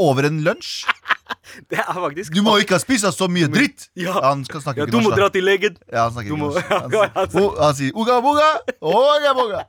[0.00, 0.86] over en lunsj?
[1.70, 3.88] Det er faktisk Du må ikke ha spist så mye dritt!
[3.98, 4.16] Ja.
[4.24, 5.76] Han skal snakke ja, Du må norsk, dra til legen.
[5.90, 7.54] Ja, han snakker ikke norsk.
[7.62, 8.50] Han sier Uga boga,
[8.82, 9.62] oga boga.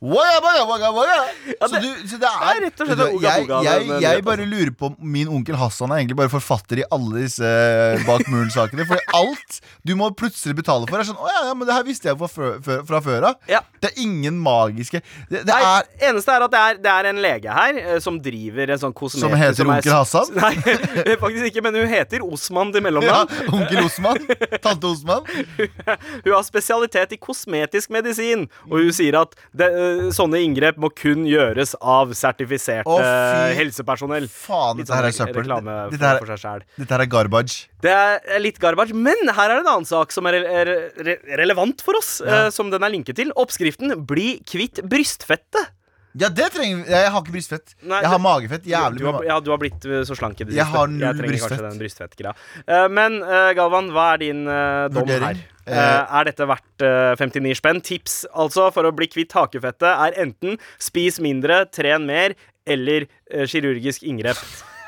[0.00, 1.14] Wagga, waga, waga, waga.
[1.60, 4.72] Så, det- du, så det er, er rett og slett jeg, jeg, jeg bare lurer
[4.76, 8.84] på Min onkel Hassan er egentlig bare forfatter i alle disse eh, bak muren-sakene.
[8.90, 11.86] For alt du må plutselig betale for, er sånn Å ja, ja, men det her
[11.86, 13.38] visste jeg fra før- fra før av.
[13.48, 13.62] Ja.
[13.80, 17.08] Det er ingen magiske Det, det Nei, er eneste er at det er, det er
[17.14, 20.34] en lege her eh, som driver en sånn kosmetisk Som heter som onkel Hassan?
[20.36, 20.52] Nei,
[21.24, 23.22] faktisk ikke, men hun heter Osman til ja.
[23.48, 24.20] Onkel Osman.
[24.62, 25.24] Tante Osman.
[26.24, 29.85] Hun har spesialitet i kosmetisk medisin, og hun sier at det, eh,
[30.16, 34.28] sånne inngrep må kun gjøres av sertifiserte Å, fy helsepersonell.
[34.32, 35.48] Faen, dette her er sånn søppel.
[35.92, 36.10] Dette
[36.42, 37.66] her, dette her er garbage.
[37.82, 40.76] Det er litt garbage, men her er det en annen sak som er, re re
[41.10, 43.32] re relevant for oss, eh, som den er linket til.
[43.36, 45.72] Oppskriften 'Bli kvitt brystfettet'.
[46.16, 46.92] Ja, det trenger vi.
[46.94, 47.74] Jeg har ikke brystfett.
[47.84, 48.64] Nei, jeg har magefett.
[48.64, 51.04] Jævlig du, har, ja, du har blitt eh, så slank i det Jeg har null
[51.04, 51.60] jeg brystfett.
[51.60, 52.32] den brystfettgreia.
[52.64, 55.42] Eh, men eh, Galvan, hva er din eh, dom Vurdering?
[55.42, 55.55] her?
[55.66, 57.82] Eh, er dette verdt eh, 59 spenn?
[57.82, 63.46] Tips altså for å bli kvitt hakefettet er enten spis mindre, tren mer eller eh,
[63.50, 64.38] kirurgisk inngrep.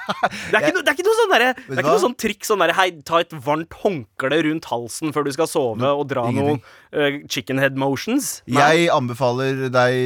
[0.08, 2.16] Det er, ikke no, det er ikke noe sånn derre Det er ikke noe sånn
[2.18, 6.06] trikk sånn derre Hei, ta et varmt håndkle rundt halsen før du skal sove, og
[6.10, 6.60] dra Ingenting.
[6.62, 8.40] noen uh, chicken head motions.
[8.48, 8.62] Nei.
[8.62, 9.98] Jeg anbefaler deg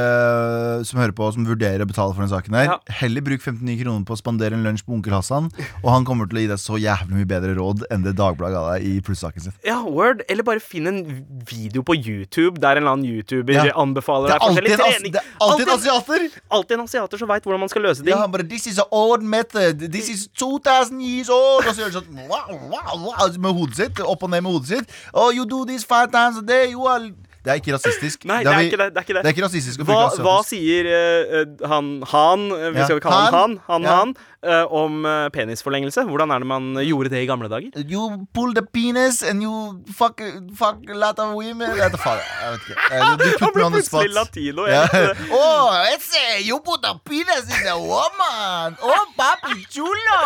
[0.00, 2.76] uh, som hører på, som vurderer å betale for den saken her, Ja.
[3.02, 5.50] heller bruk 59 kroner på å spandere en lunsj på onkel Hassan,
[5.82, 8.54] og han kommer til å gi deg så jævlig mye bedre råd enn det Dagbladet
[8.56, 9.56] ga deg i plussaken sin.
[9.66, 10.22] Ja, word.
[10.32, 11.00] Eller bare finn en
[11.48, 13.66] video på YouTube der en eller annen YouTuber Ja.
[13.80, 15.12] anbefaler er deg forskjellig trening.
[15.14, 16.26] det er alltid en asiater!
[16.50, 18.12] alltid en asiater som veit hvordan man skal løse ting.
[18.14, 21.66] Ja, bare This is an old This is 2000 years old.
[21.66, 24.02] Og så gjør han sånn wow, wow, wow, med hodet sitt.
[24.04, 24.94] Opp og ned med hodet sitt.
[25.12, 26.70] Oh, you do this five times a day.
[26.70, 27.10] You are
[27.44, 28.24] Det er ikke rasistisk.
[28.28, 28.78] Nei, det er vi- det.
[28.78, 29.22] Det er ikke det.
[29.24, 33.54] Det er ikke rasistisk hva, hva sier eh, han Han, eh, vi skal kalle han
[33.66, 33.84] han, han.
[33.84, 36.04] han, eh, om penisforlengelse?
[36.08, 37.70] Hvordan er det man gjorde det i gamle dager?
[37.88, 40.20] You pull the penis and you fuck,
[40.56, 41.70] fuck a lot of women.
[41.76, 42.76] Jeg vet ikke.
[43.16, 44.10] Du putter meg on the spot.
[44.10, 44.66] latino.
[44.68, 44.84] Ja.
[45.32, 48.76] Oh, ese, you put a penis in a woman.
[48.82, 50.20] Oh, papi chulo.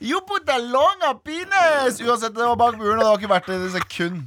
[0.00, 2.00] You put a long penis.
[2.00, 4.22] Uansett, det var bak muren, og det har ikke vært det i sekund.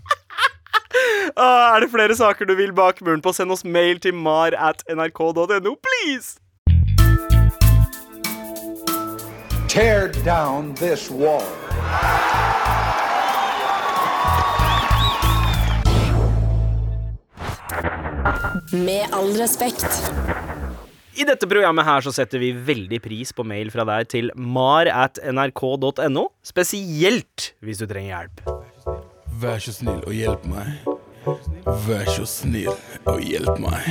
[1.36, 3.34] Ah, er det flere saker du vil bak muren på?
[3.34, 6.38] Send oss mail til mar at nrk.no, please!
[9.67, 11.41] Tear down this wall.
[18.73, 19.86] Med all respekt.
[21.13, 24.89] I dette programmet her så setter vi veldig pris på mail fra deg til mar
[24.89, 28.72] at nrk.no, spesielt hvis du trenger hjelp.
[29.43, 30.86] Vær så snill og hjelp meg.
[31.84, 32.69] Vær så snill
[33.10, 33.88] og hjelp meg.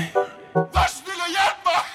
[0.55, 1.91] Vær så snill og hjelp meg!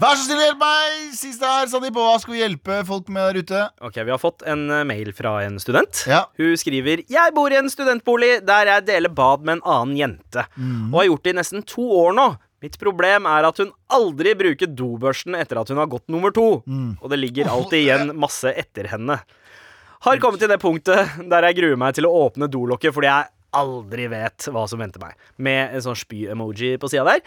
[0.00, 0.94] Vær så snill og hjelp meg!
[1.18, 1.98] Siste her, Sandeep.
[2.00, 3.62] Hva skal vi hjelpe folk med der ute?
[3.84, 6.06] Ok, Vi har fått en eh, mail fra en student.
[6.08, 6.22] Ja.
[6.40, 10.46] Hun skriver Jeg bor i en studentbolig der jeg deler bad med en annen jente.
[10.56, 12.30] Og har gjort det i nesten to år nå.
[12.64, 16.62] Mitt problem er at hun aldri bruker dobørsten etter at hun har gått nummer to.
[16.64, 19.20] Og det ligger alltid igjen masse etter henne.
[20.04, 23.30] Har kommet til det punktet der jeg gruer meg til å åpne dolokket fordi jeg
[23.56, 25.16] aldri vet hva som venter meg.
[25.40, 27.22] Med en sånn spy-emoji på sida der.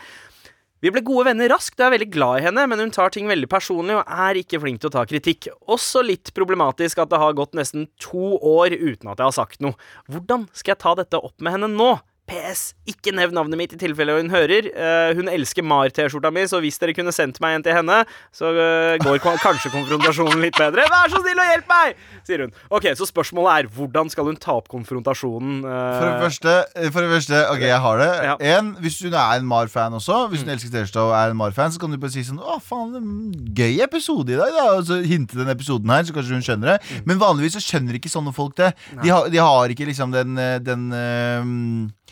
[0.79, 3.11] Vi ble gode venner raskt, og jeg er veldig glad i henne, men hun tar
[3.11, 5.49] ting veldig personlig og er ikke flink til å ta kritikk.
[5.67, 9.65] Også litt problematisk at det har gått nesten to år uten at jeg har sagt
[9.65, 9.75] noe.
[10.07, 11.97] Hvordan skal jeg ta dette opp med henne nå?
[12.29, 12.61] PS.
[12.89, 14.69] Ikke nevn navnet mitt i tilfelle hun hører.
[14.73, 18.01] Uh, hun elsker Mar-T-skjorta mi, så hvis dere kunne sendt meg en til henne,
[18.35, 20.85] så uh, går kanskje konfrontasjonen litt bedre.
[20.89, 21.99] Vær så snill og hjelp meg!
[22.29, 22.53] sier hun.
[22.75, 25.63] Ok, Så spørsmålet er hvordan skal hun ta opp konfrontasjonen?
[25.65, 25.73] Uh...
[25.97, 26.55] For det første,
[26.93, 28.09] for det første ok, jeg har det.
[28.29, 28.35] Ja.
[28.57, 31.73] En, Hvis hun er en Mar-fan også, hvis hun elsker T-skjorta og er en Mar-fan,
[31.73, 34.67] så kan du bare si sånn Å, faen, mm, gøy episode i dag, da.
[34.77, 37.01] Og så hinte den episoden her, så kanskje hun skjønner det.
[37.09, 38.73] Men vanligvis så skjønner ikke sånne folk det.
[39.01, 41.53] De har, de har ikke liksom den, den eh,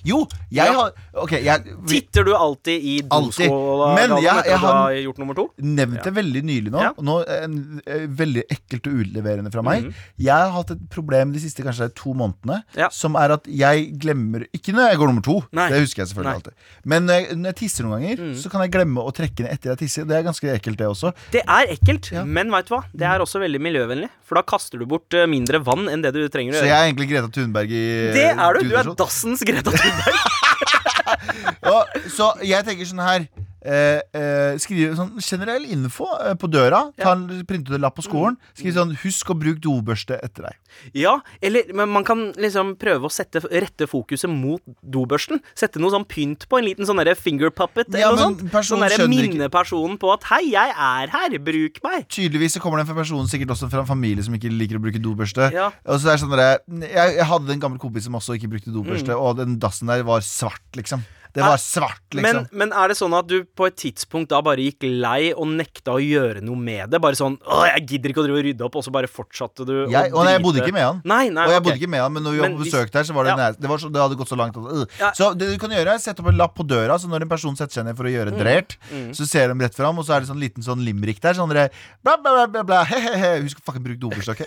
[0.06, 3.48] Jo, jeg har Ok, jeg vi- Titter du alltid i Alltid.
[3.50, 5.50] doskåla Men jeg- jeg har- har gjort nummer to?
[5.62, 6.80] nevnt det veldig nylig nå.
[6.82, 6.90] Ja.
[6.98, 9.84] Og nå en, eh, Veldig ekkelt og utleverende fra meg.
[9.86, 9.94] Mhm.
[10.18, 12.90] Jeg har hatt et problem de siste kanskje to månedene, Ja.
[12.90, 15.70] som er at jeg glemmer Ikke når jeg går nummer to, Nei.
[15.70, 16.34] det husker jeg selvfølgelig Nei.
[16.36, 16.54] alltid.
[16.86, 18.36] Men når jeg, når jeg tisser noen ganger, Mhm.
[18.36, 20.08] så kan jeg glemme å trekke ned etter jeg tisser.
[20.08, 21.14] Det er ganske ekkelt, det også.
[21.32, 22.84] Det er ekkelt, men vet du hva?
[22.96, 24.10] Det er også veldig miljøvennlig.
[24.24, 26.70] For da kaster du bort eh, mindre vann enn det du trenger å Så jeg
[26.70, 26.78] gjøre.
[26.78, 28.60] er egentlig Greta Thunberg i Det er du!
[28.68, 29.72] Du er dassens Greta
[31.74, 33.28] Og, så jeg tenker sånn her
[33.68, 36.86] eh, eh, skrive sånn generell info eh, på døra.
[36.98, 38.38] Ta en Printe ut en lapp på skolen.
[38.56, 40.58] Skriv sånn 'Husk å bruke dobørste etter deg'.
[40.94, 45.40] Ja, eller men man kan liksom prøve å sette, rette fokuset mot dobørsten.
[45.56, 48.40] Sette noe sånn pynt på, en liten sånn derre finger puppet Ja, eller noe men
[48.40, 48.52] sånt.
[48.52, 52.08] personen Sånn derre skjønner ikke- minne personen på at 'hei, jeg er her, bruk meg'.
[52.08, 54.82] Tydeligvis så kommer den fra personen sikkert også fra en familie som ikke liker å
[54.82, 55.52] bruke dobørste.
[55.52, 55.72] Ja.
[55.86, 58.50] Og så er det sånn der, jeg, jeg hadde en gammel kompis som også ikke
[58.50, 59.20] brukte dobørste, Mm.
[59.22, 61.04] og den dassen der var svart, liksom.
[61.38, 62.48] Det var svart, liksom.
[62.52, 65.48] Men, men er det sånn at du på et tidspunkt da bare gikk lei og
[65.54, 67.00] nekta å gjøre noe med det?
[67.04, 69.66] Bare sånn 'Å, jeg gidder ikke å drive og rydde opp', og så bare fortsatte
[69.68, 70.14] du å drite.
[70.18, 71.02] og jeg bodde ikke med han.
[71.06, 71.66] Nei, nei, og jeg okay.
[71.70, 73.52] bodde ikke med han, men når vi var på besøk der, så var det, Ja.
[73.54, 74.56] det, var så, det hadde gått så langt.
[74.58, 74.86] øh.
[75.00, 75.12] Ja.
[75.14, 77.30] Så det du kan gjøre, er sette opp en lapp på døra, så når en
[77.30, 78.40] person setter seg ned for å gjøre Mm.
[78.42, 78.78] drert,
[79.14, 81.34] så ser de rett fram, og så er det sånn liten sånn limrik der.
[81.38, 81.70] Sånn dere
[82.04, 83.32] bla, bla, bla, bla, bla, he, he, he.
[83.46, 84.42] Husk å fucking bruke dobørste, ok?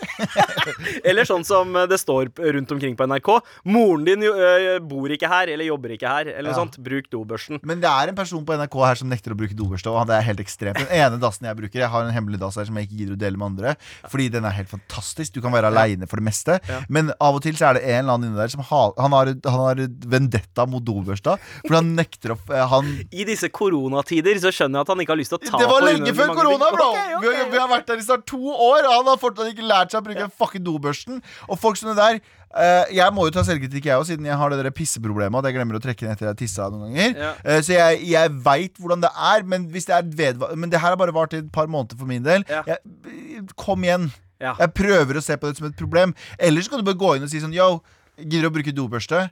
[1.05, 3.41] Eller sånn som det står rundt omkring på NRK.
[3.65, 6.55] 'Moren din jo, ø, bor ikke her, eller jobber ikke her', eller Ja.
[6.57, 6.80] sånt.
[6.81, 7.59] Bruk dobørsten.
[7.67, 10.17] Men det er en person på NRK her som nekter å bruke dobørste, og det
[10.17, 10.79] er helt ekstremt.
[10.81, 13.15] Den ene dassen jeg bruker, jeg har en hemmelig dass her som jeg ikke gidder
[13.17, 13.75] å dele med andre,
[14.11, 15.35] fordi den er helt fantastisk.
[15.35, 16.81] Du kan være aleine for det meste, Ja.
[16.89, 19.11] men av og til så er det en eller annen inne der som har, han
[19.15, 19.83] har, han har
[20.15, 22.39] vendetta mot dobørsta, fordi han nekter å
[22.71, 25.55] han I disse koronatider så skjønner jeg at han ikke har lyst til å ta
[25.57, 26.89] på Det var lenge før korona, bro!
[26.91, 27.21] Okay, okay.
[27.21, 29.65] Vi, har, vi har vært der i snart to år, og han har fortsatt ikke
[29.67, 31.21] lært seg å bruke den fucking dobørsten.
[31.47, 34.35] Og folk som det der Uh, Jeg må jo ta selvkritikk, jeg òg, siden jeg
[34.35, 36.39] har det der pisseproblemet at jeg glemmer å trekke ned etter jeg har
[36.71, 37.15] noen ganger.
[37.19, 37.31] Ja.
[37.43, 40.81] Eh, så jeg, jeg veit hvordan det er, men hvis det er vedva Men det
[40.81, 42.45] her har bare vart i et par måneder for min del.
[42.49, 42.63] Ja.
[42.67, 44.09] Jeg, kom igjen.
[44.41, 44.55] Ja.
[44.59, 46.15] Jeg prøver å se på det som et problem.
[46.41, 47.81] Ellers kan du bare gå inn og si sånn Yo,
[48.17, 49.27] gidder du å bruke dobørste?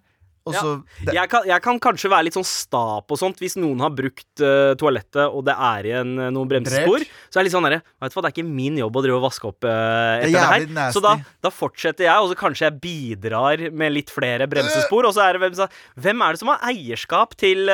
[0.50, 0.64] Og Ja.
[1.06, 3.94] det, Jeg kan, jeg kan kanskje være litt sånn sta på sånt hvis noen har
[3.96, 7.06] brukt uh, toalettet og det er igjen uh, noen bremsespor.
[7.30, 9.04] Så er det litt sånn derre Vet du hva, det er ikke min jobb å
[9.06, 10.68] drive og vaske opp uh, er etter det, her.
[10.80, 10.98] nasty.
[10.98, 15.08] Så da, da fortsetter jeg, og så kanskje jeg bidrar med litt flere bremsespor.
[15.10, 17.70] Og så er det hvem, så, hvem er det som har eierskap til,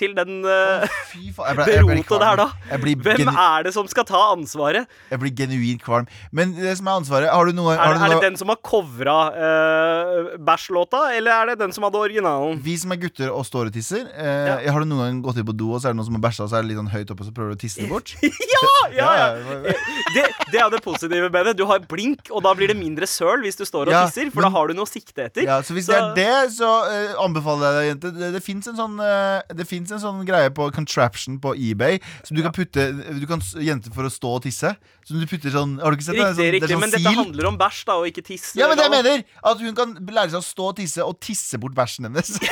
[0.00, 0.98] til den uh.
[1.18, 2.48] Jeg det rotet der, da?
[2.70, 4.88] Jeg Hvem er det som skal ta ansvaret?
[5.12, 6.08] Jeg blir genuint kvalm.
[6.34, 8.38] Men det som er ansvaret Har du noe, Er har det, du er det den
[8.40, 12.60] som har covra uh, bæsjlåta, eller er det den som hadde originalen?
[12.64, 15.46] Vi som er gutter og står og tisser eh, Har du noen gang gått inn
[15.48, 16.80] på do, og så er det noen som har bæsja, og så er det litt
[16.80, 18.14] sånn høyt oppe, og så prøver du å tisse det bort?
[18.58, 19.26] Ja, ja, ja.
[19.38, 19.72] Ja,
[20.14, 21.52] Det, det er det positive med det.
[21.58, 24.30] Du har blink, og da blir det mindre søl hvis du står og Ja, tisser,
[24.32, 25.44] for men- da har du noe å sikte etter.
[25.46, 28.12] Ja, så hvis det er det, så eh, anbefaler jeg deg, jente.
[28.18, 32.34] Det, det fins en, sånn, eh, finnes en sånn greie på contraption på eBay som
[32.38, 32.88] du kan putte
[33.20, 34.72] Du kan jente for å stå og tisse.
[35.08, 36.24] Som du putter sånn Har du ikke sett det?
[36.24, 38.48] Riktig, Sånn- det riktig, sånn men dette handler om bæsj, da, og ikke tiss.
[38.58, 41.20] Ja, men det jeg mener At hun kan lære seg å stå og tisse, og
[41.24, 42.34] tisse bort bæsjen hennes.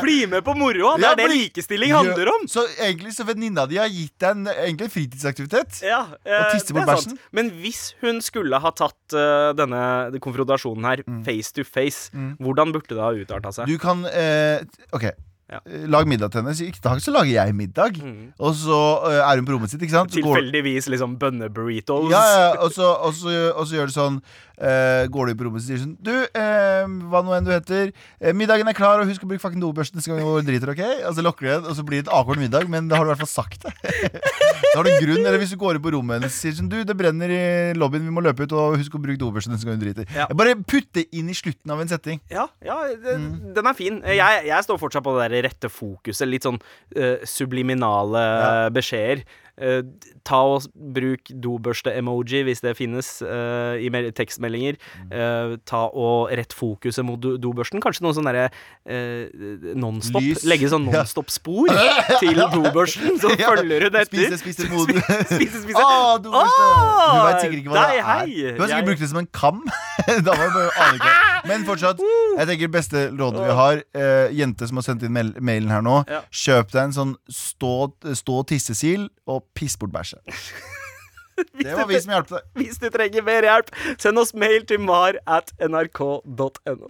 [0.00, 0.94] Bli med på moroa!
[1.00, 2.46] Det er det likestilling handler om.
[2.50, 5.80] Så egentlig så venninna di har gitt deg en, egentlig en fritidsaktivitet.
[5.84, 7.18] Ja, eh, Og tisse bort bæsjen.
[7.36, 9.82] Men hvis hun skulle ha tatt uh, denne
[10.24, 11.20] konfrontasjonen her Mm.
[11.26, 12.08] face to face,
[12.40, 13.68] hvordan burde det ha utarta seg?
[13.70, 14.64] Du kan uh,
[14.96, 15.04] OK.
[15.46, 15.60] Ja.
[15.62, 16.54] Eh, Lag middag til henne.
[16.58, 18.00] Så dag så lager jeg middag.
[18.42, 20.10] Og så uh, er hun på rommet sitt, ikke sant?
[20.10, 22.10] Så går- Tilfeldigvis liksom bønneburritos.
[22.10, 25.46] Ja, ja, og så, og, så, og så gjør det sånn uh, Går du på
[25.46, 26.82] rommet og sier sånn Du, uh,
[27.12, 27.92] hva nå enn du heter
[28.34, 30.82] Middagen er klar, og husk å bruke fucking dobørsten Neste gang du driter, ok?
[31.06, 33.06] Og så lokker du igjen, og så blir det et akord middag Men da har
[33.06, 33.74] du i hvert fall sagt det
[34.66, 36.56] Da har du en grunn, eller hvis du går inn på rommet hennes og Sier
[36.58, 37.42] sånn, du, det brenner i
[37.78, 40.26] lobbyen, vi må løpe ut Og husk å bruke dobørsten neste gang du driter Ja.
[40.36, 40.56] Bare
[40.96, 43.54] det inn i slutten av en setting Ja, ja det, Mm.
[43.54, 43.96] den er fin.
[44.04, 46.28] Jeg, jeg står fortsatt på det der rette fokuset.
[46.28, 46.60] Litt sånn
[46.96, 48.70] uh, subliminale Ja.
[48.70, 49.24] beskjeder.
[49.56, 49.80] Uh,
[50.20, 54.76] ta og bruk dobørste-emoji hvis det finnes uh, i tekstmeldinger.
[55.08, 57.80] Eh, ta og rett fokuset mot do dobørsten.
[57.80, 60.20] Kanskje noe sånn derre uh, nonstop.
[60.20, 60.44] Lys.
[60.44, 61.00] Legge sånn Ja.
[61.00, 61.72] nonstop-spor
[62.20, 64.10] til dobørsten, så Ja, følger hun etter.
[64.12, 65.00] Spise, spise, moden.
[65.32, 65.80] Spise, spise.
[65.80, 68.28] Ah, dobørste Ah, du vet sikkert ikke hva det er hei.
[68.28, 69.64] Du har sikkert Jeg- brukt det som en kam
[70.06, 71.14] Da var det bare aner ikke
[71.46, 72.00] Men fortsatt,
[72.38, 76.00] jeg tenker beste rådet vi har eh, Jente som har sendt inn mailen her nå
[76.10, 76.22] Ja.
[76.30, 77.72] Kjøp deg en sånn stå,
[78.18, 80.18] stå tissesil Og piss bort bæsje
[81.60, 83.68] Det var vi som hjalp deg Hvis du trenger mer hjelp,
[84.00, 86.88] send oss mail til mar at nrk.no.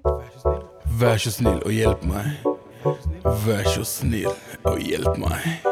[1.00, 2.46] Vær så snill og hjelp meg.
[3.42, 4.30] Vær så snill
[4.62, 5.66] og hjelp meg.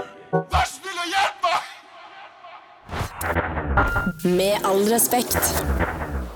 [4.24, 5.38] Med all respekt.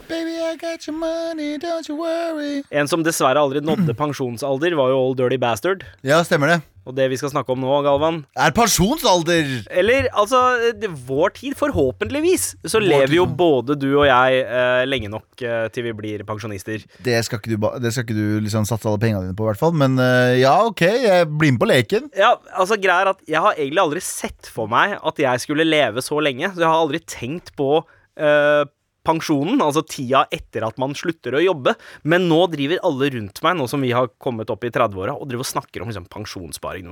[0.08, 2.62] Baby, I got your money, don't you worry.
[2.72, 5.84] En som dessverre aldri nådde pensjonsalder, var jo Old Dirty Bastard.
[6.06, 6.62] Ja, stemmer det.
[6.88, 8.22] Og det vi skal snakke om nå, Galvan.
[8.32, 9.50] Er pensjonsalder?
[9.68, 10.40] Eller altså,
[10.80, 15.66] det, vår tid, forhåpentligvis, så lever jo både du og jeg eh, lenge nok eh,
[15.74, 16.86] til vi blir pensjonister.
[17.04, 19.50] det skal ikke du, det skal ikke du liksom satse alle pengene dine på i
[19.50, 19.76] hvert fall.
[19.76, 22.08] Men eh, ja, ok, jeg blir med på leken.
[22.16, 25.68] Ja, altså greia er at Jeg har egentlig aldri sett for meg at jeg skulle
[25.68, 26.48] leve så lenge.
[26.56, 27.82] Så jeg har aldri tenkt på
[28.16, 28.64] eh,
[29.08, 31.72] pensjonen, altså tida etter at man slutter å jobbe.
[32.04, 35.26] Men nå driver alle rundt meg, nå som vi har kommet opp i 30-åra, og
[35.30, 36.86] driver og snakker om liksom, pensjonssparing.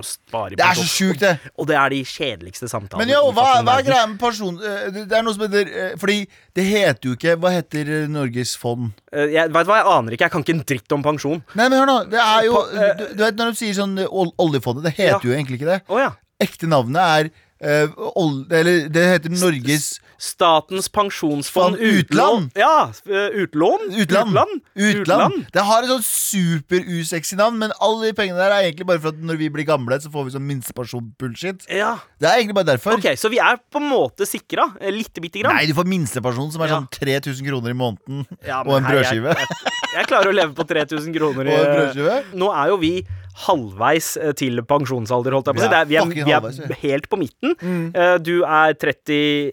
[0.56, 1.34] Det er så sjukt, det.
[1.60, 3.04] Og det er de kjedeligste samtalene.
[3.04, 4.56] Men jo, hva, hva er greia med pensjon...
[4.64, 6.16] eh, Det er noe som heter eh, Fordi
[6.56, 8.90] det heter jo ikke Hva heter eh, Norges fond?
[9.12, 10.26] Jeg, vet hva, jeg aner ikke.
[10.28, 11.42] Jeg kan ikke en dritt om pensjon.
[11.56, 11.96] Nei, men hør nå.
[12.12, 15.20] Det er jo du, du vet når de sier sånn oljefondet, det heter Ja.
[15.24, 15.80] jo egentlig ikke det.
[15.92, 16.10] Oh, ja.
[16.42, 22.50] Ekte navnet er eh, old, Eller det heter Norges Statens pensjonsfond Fond utland.
[22.56, 23.90] Ja, eh, utlån?
[24.00, 24.30] Utland.
[24.32, 24.62] Utland.
[24.74, 25.42] Utland.
[25.52, 29.12] Det har et sånn super-usexy navn, men alle de pengene der er egentlig bare for
[29.12, 31.66] at når vi blir gamle, så får vi sånn minstepensjon-bullshit.
[31.68, 31.98] Ja.
[32.16, 32.96] Det er egentlig bare derfor.
[32.96, 34.70] Ok, så vi er på en måte sikra.
[34.80, 35.52] eh, Lite bitte grann.
[35.56, 36.80] Nei, du får minstepensjon, som er Ja.
[36.80, 38.24] sånn 3000 kroner i måneden.
[38.46, 39.36] Ja, og en brødskive.
[39.36, 42.16] Jeg, jeg, jeg klarer å leve på 3000 kroner i Og en brødskive?
[42.40, 42.94] Nå er jo vi
[43.44, 45.68] halvveis eh, til pensjonsalder, holdt jeg på å si.
[45.92, 46.40] Vi er Vi er, ja.
[46.82, 47.56] helt på midten.
[47.94, 49.52] Eh, Du er 32.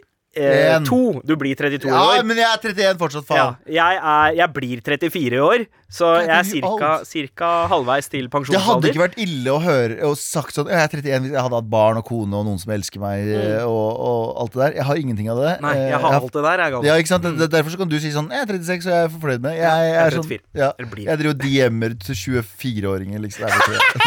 [1.27, 2.23] Du blir 32 i Ja, år.
[2.25, 6.33] men jeg er 31 fortsatt, Ja, jeg, er, jeg blir 34 i år, så jeg
[6.33, 10.71] er cirka, cirka halvveis til Det hadde ikke vært ille å høre og sagt sånn
[10.71, 13.67] Jeg er 31 jeg hadde hatt barn og kone og noen som elsker meg, mm.
[13.69, 14.77] og, og alt det der.
[14.79, 15.53] Jeg har ingenting av det.
[15.59, 15.67] Mm.
[15.67, 17.23] Nei, Eh, jeg har alt det der, jeg, Ja, ikke sant?
[17.23, 19.55] Det- Derfor så kan du si sånn Jeg er 36 og jeg er fornøyd med.
[19.57, 20.61] Jeg, jeg, jeg er sånn, 34.
[20.63, 23.47] ja, jeg driver og DM-er til 24-åringer, liksom.
[23.47, 23.59] Jeg.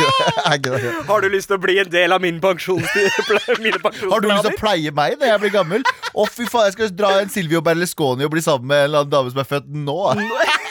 [0.46, 0.92] Er ikke det.
[1.08, 3.10] Har du lyst til å bli en del av min pensjonstid?
[4.12, 5.86] Har du lyst til å pleie meg når jeg blir gammel?
[6.14, 9.04] Å, fy faen, jeg skal dra en Silvio Berlusconi og bli sammen med en eller
[9.04, 9.98] annen dame som er født nå.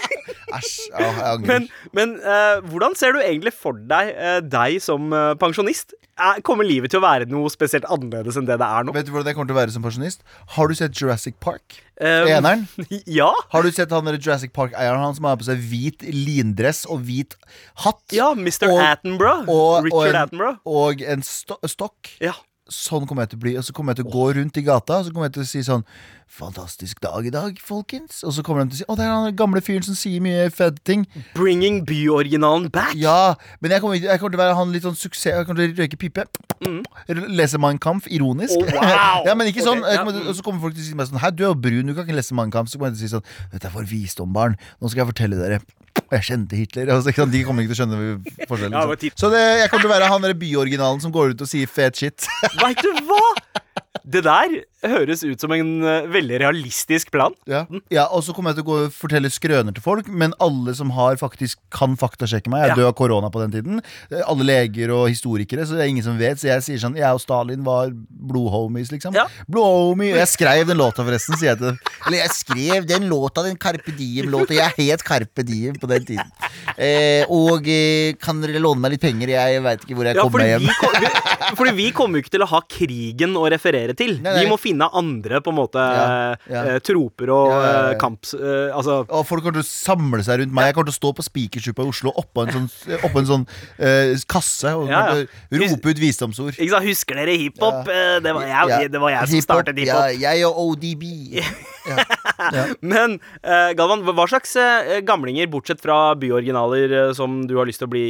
[0.56, 0.72] Æsj.
[0.94, 1.48] Ja, jeg angrer.
[1.52, 5.94] Men, men eh, hvordan ser du egentlig for deg eh, deg som eh, pensjonist?
[6.16, 8.94] Er, kommer livet til å være noe spesielt annerledes enn det det er nå?
[8.96, 10.22] Vet du hvordan jeg kommer til å være som pensjonist?
[10.56, 11.82] Har du sett Jurassic Park?
[12.00, 12.64] Eh, Eneren?
[13.20, 13.34] Ja.
[13.52, 17.04] Har du sett han der Jurassic Park-eieren Han som har på seg hvit lindress og
[17.08, 17.36] hvit
[17.84, 18.00] hatt?
[18.16, 18.70] ja, Mr.
[18.72, 19.44] Og- Attenborough.
[19.52, 20.58] og, og, Richard en, Attenborough.
[20.64, 22.14] og en sto stokk.
[22.24, 22.32] Ja.
[22.66, 23.52] Sånn kommer jeg til å bli.
[23.60, 25.44] Og så kommer jeg til å gå rundt i gata Og så kommer jeg til
[25.44, 25.84] å si sånn
[26.36, 28.24] Fantastisk dag i dag, folkens.
[28.26, 30.24] Og så kommer de til å si Å, det er han gamle fyren som sier
[30.26, 31.04] mye fete ting.
[31.38, 32.96] Bringing byoriginalen back.
[32.98, 35.30] Ja, men jeg kommer, jeg kommer til å være han litt sånn suksess.
[35.38, 36.26] Jeg kommer til å røyke pipe.
[37.30, 38.58] Lese Mein Kampf ironisk.
[38.58, 39.22] Oh, wow.
[39.30, 39.86] ja, men ikke sånn.
[39.86, 40.34] Ja, kommer, mm.
[40.34, 41.94] og så kommer folk til å si meg sånn Hei, du er jo brun, du
[41.94, 42.74] kan ikke lese Mein Kampf.
[42.74, 44.58] Så kommer jeg til å si sånn Dette er for visdom, barn.
[44.82, 45.62] Nå skal jeg fortelle dere.
[46.12, 46.90] Jeg kjente Hitler.
[46.92, 47.14] Altså.
[47.32, 48.76] De kommer ikke til å skjønne forskjellen.
[48.76, 49.00] Ja, liksom.
[49.06, 51.50] titt- Så det, jeg kommer til å være han der byoriginalen som går ut og
[51.50, 52.28] sier fet shit.
[52.62, 53.22] Veit du hva?
[54.04, 54.52] Det der
[54.86, 57.34] høres ut som en eh, veldig realistisk plan.
[57.50, 60.34] Ja, ja Og så kommer jeg til å gå og fortelle skrøner til folk, men
[60.44, 62.76] alle som har faktisk kan faktasjekke meg, er Ja.
[62.76, 63.82] død av korona på den tiden.
[64.28, 66.38] Alle leger og historikere, så det er ingen som vet.
[66.42, 69.16] Så jeg sier sånn Jeg og Stalin var blodhomies, liksom.
[69.16, 69.26] Ja.
[69.50, 70.14] Blodhomie.
[70.14, 71.80] Og jeg skrev den låta, forresten, sier jeg til dem.
[72.08, 74.54] Eller jeg skrev den låta, den Carpe Diem-låta.
[74.58, 76.32] Jeg het Carpe Diem på den tiden.
[76.78, 79.30] Eh, og eh, kan dere låne meg litt penger?
[79.36, 80.66] Jeg veit ikke hvor jeg Ja, kommer meg hjem.
[80.66, 84.16] vi, kom- vi, fordi vi kommer jo ikke til å ha krigen å referere til.
[84.24, 84.44] Nei, nei.
[84.46, 86.64] Vi må finne andre på en måte Ja, ja.
[86.74, 87.92] eh, troper og Ja, ja, ja.
[87.92, 88.34] eh, kamps...
[88.34, 90.66] eh, altså Og folk kommer til å samle seg rundt meg.
[90.72, 92.70] Jeg kommer til å stå på Spikersuppa i Oslo oppå en sånn,
[93.06, 96.56] oppå en sånn uh, kasse og rope ut visdomsord.
[96.58, 97.86] ikke sant, Husker dere hiphop?
[97.86, 98.88] Det, var jeg- Ja.
[98.88, 100.22] det var jeg som startet Ja, hiphop.
[100.22, 101.04] jeg og ODB.
[102.82, 107.90] Men uh, Galvan, hva slags uh, gamlinger, bortsett fra byoriginaler, som du har lyst til
[107.90, 108.06] å bli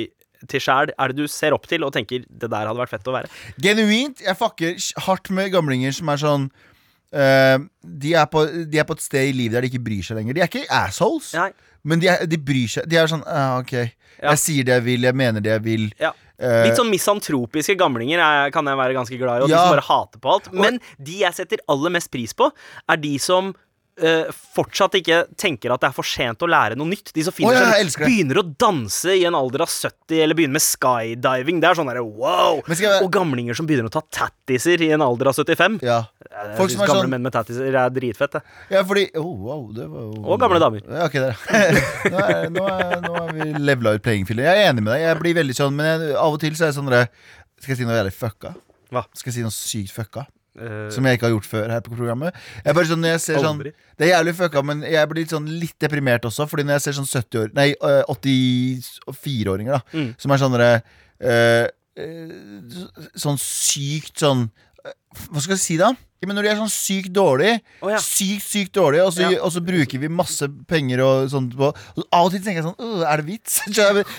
[0.52, 3.08] til sjæl, er det du ser opp til og tenker det der hadde vært fett
[3.12, 3.32] å være?
[3.62, 4.24] Genuint.
[4.26, 4.78] Jeg fucker
[5.08, 6.50] hardt med gamlinger som er sånn
[7.16, 10.04] uh, de, er på, de er på et sted i livet der de ikke bryr
[10.06, 10.38] seg lenger.
[10.38, 11.50] De er ikke assholes, Nei.
[11.88, 12.90] men de, er, de bryr seg.
[12.92, 14.32] De er sånn ah, OK, Ja.
[14.32, 15.90] jeg sier det jeg vil, jeg mener det jeg vil.
[16.00, 16.14] Ja.
[16.36, 19.72] Eh, Litt sånn misantropiske gamlinger er, kan jeg være ganske glad i, og de som
[19.72, 20.50] bare hater på alt.
[20.56, 22.50] Men de jeg setter aller mest pris på,
[22.92, 23.54] er de som
[24.02, 27.12] eh, fortsatt ikke tenker at det er for sent å lære noe nytt.
[27.16, 30.36] De som finner oh, ja, seg- begynner å danse i en alder av 70, eller
[30.38, 31.62] begynner med skydiving.
[31.64, 32.60] Det er sånn derre wow!
[32.68, 35.80] Jeg- Og gamlinger som begynner å ta tattiser i en alder av 75.
[35.86, 36.02] ja.
[36.58, 38.42] Folk som er gamle sånn- menn med tattiser er dritfett, det.
[38.74, 40.82] ja, fordi oh, wow, det var jo Og gamle damer.
[40.84, 41.38] Ja, ok, der.
[42.12, 44.44] nå, er, nå, er, nå er vi levela ut playing field.
[44.44, 45.06] Jeg er enig med deg.
[45.06, 47.08] Jeg blir veldig sånn Men jeg, av og til så er det sånn der,
[47.62, 48.52] Skal jeg si noe jævlig fucka?
[48.92, 49.06] Hva?
[49.16, 50.26] Skal jeg si noe sykt fucka?
[50.56, 52.36] Eh, Som jeg ikke har gjort før her på programmet.
[52.64, 55.34] Jeg bare sånn, når jeg ser sånn Det er jævlig fucka, men jeg blir litt
[55.36, 56.48] sånn litt deprimert også.
[56.48, 59.82] Fordi når jeg ser sånn 70 år Nei, øh, 84-åringer, da.
[59.92, 60.14] Mm.
[60.22, 60.72] Som er sånn derre
[61.20, 61.68] øh,
[62.00, 64.48] øh, Sånn sykt sånn
[64.86, 65.92] Hva skal jeg si, da?
[66.26, 67.52] Ja, men når de er sånn sykt dårlig,
[67.86, 68.00] oh, ja.
[68.02, 69.38] sykt sykt dårlig, og så, Ja.
[69.46, 72.66] og så bruker vi masse penger og sånt på og Av og til tenker jeg
[72.66, 73.60] sånn «Åh, Er det vits?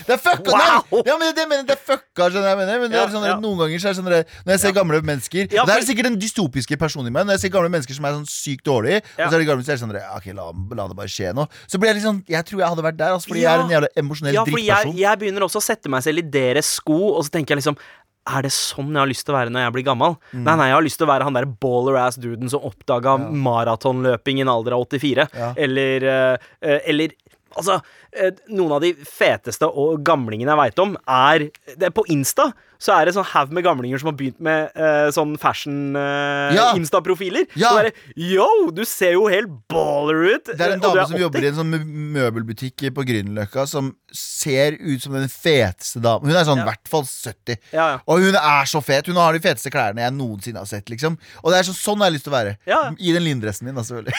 [0.07, 0.53] Det er fucka!
[0.55, 1.01] Wow!
[1.03, 2.79] Ja, men det, mener, det er fucka, skjønner jeg mener.
[2.79, 4.07] Men det er sånn, noen ganger så er det sånn
[4.47, 7.27] Når jeg ser gamle mennesker Det er sikkert den dystopiske personen i meg.
[7.27, 9.67] Når jeg ser gamle mennesker som er sånn sykt dårlige, og så er det gamle
[9.67, 10.47] så er det sånn Ok, la,
[10.79, 11.47] la det bare skje nå.
[11.67, 13.65] Så blir jeg litt sånn Jeg tror jeg hadde vært der, altså, fordi jeg er
[13.65, 16.77] en jævla emosjonell Ja, for jeg, jeg begynner også å sette meg selv i deres
[16.79, 17.79] sko, og så tenker jeg liksom
[18.27, 20.17] er det sånn jeg har lyst til å være når jeg blir gammel?
[20.31, 20.41] Mm.
[20.43, 23.15] Nei, nei, jeg har lyst til å være han der baller-ass-duden som oppdaga
[23.47, 25.27] maratonløping i en alder av 84.
[25.37, 25.53] Ja.
[25.67, 27.15] Eller, eh, eh, eller
[27.57, 27.79] Altså,
[28.13, 32.51] eh, noen av de feteste og gamlingene jeg veit om, er det er På Insta
[32.79, 35.41] så er det sånn haug med gamlinger som har begynt med uh, sånn Ja.
[35.45, 37.43] fashion-Insta-profiler.
[37.57, 37.69] Ja.
[37.69, 40.45] Så bare Yo, du ser jo helt baller ut!
[40.51, 41.71] Det er en dame som jobber i en sånn
[42.15, 46.27] møbelbutikk på Grünerløkka, som ser ut som den feteste damen.
[46.29, 46.69] Hun er sånn i Ja.
[46.71, 47.57] hvert fall 70.
[47.73, 47.99] Ja, ja.
[48.07, 49.07] Og hun er så fet.
[49.07, 50.85] Hun har de feteste klærne jeg noensinne har sett.
[50.89, 52.55] liksom Og det er så, sånn jeg har lyst til å være.
[52.67, 52.81] Ja.
[52.97, 54.13] I den lindressen min, da, selvfølgelig.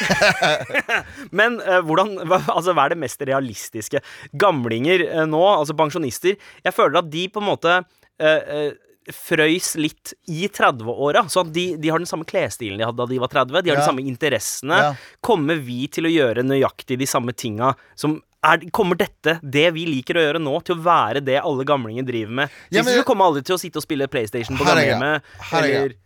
[1.38, 4.00] Men uh, hvordan, hva, altså, hva er det mest realistiske?
[4.38, 7.78] Gamlinger eh, nå, altså pensjonister, jeg føler at de på en måte
[8.20, 8.72] eh, eh,
[9.14, 11.22] frøys litt i 30-åra.
[11.32, 13.62] Så de, de har den samme klesstilen de hadde da de var 30.
[13.64, 13.82] De har Ja.
[13.82, 14.76] de samme interessene.
[14.84, 14.94] Ja.
[15.24, 19.84] Kommer vi til å gjøre nøyaktig de samme tinga som er, Kommer dette, det vi
[19.88, 22.50] liker å gjøre nå, til å være det alle gamlinger driver med?
[22.70, 25.22] Ja, men- vi kommer aldri til å sitte og spille PlayStation på gamlehjemmet.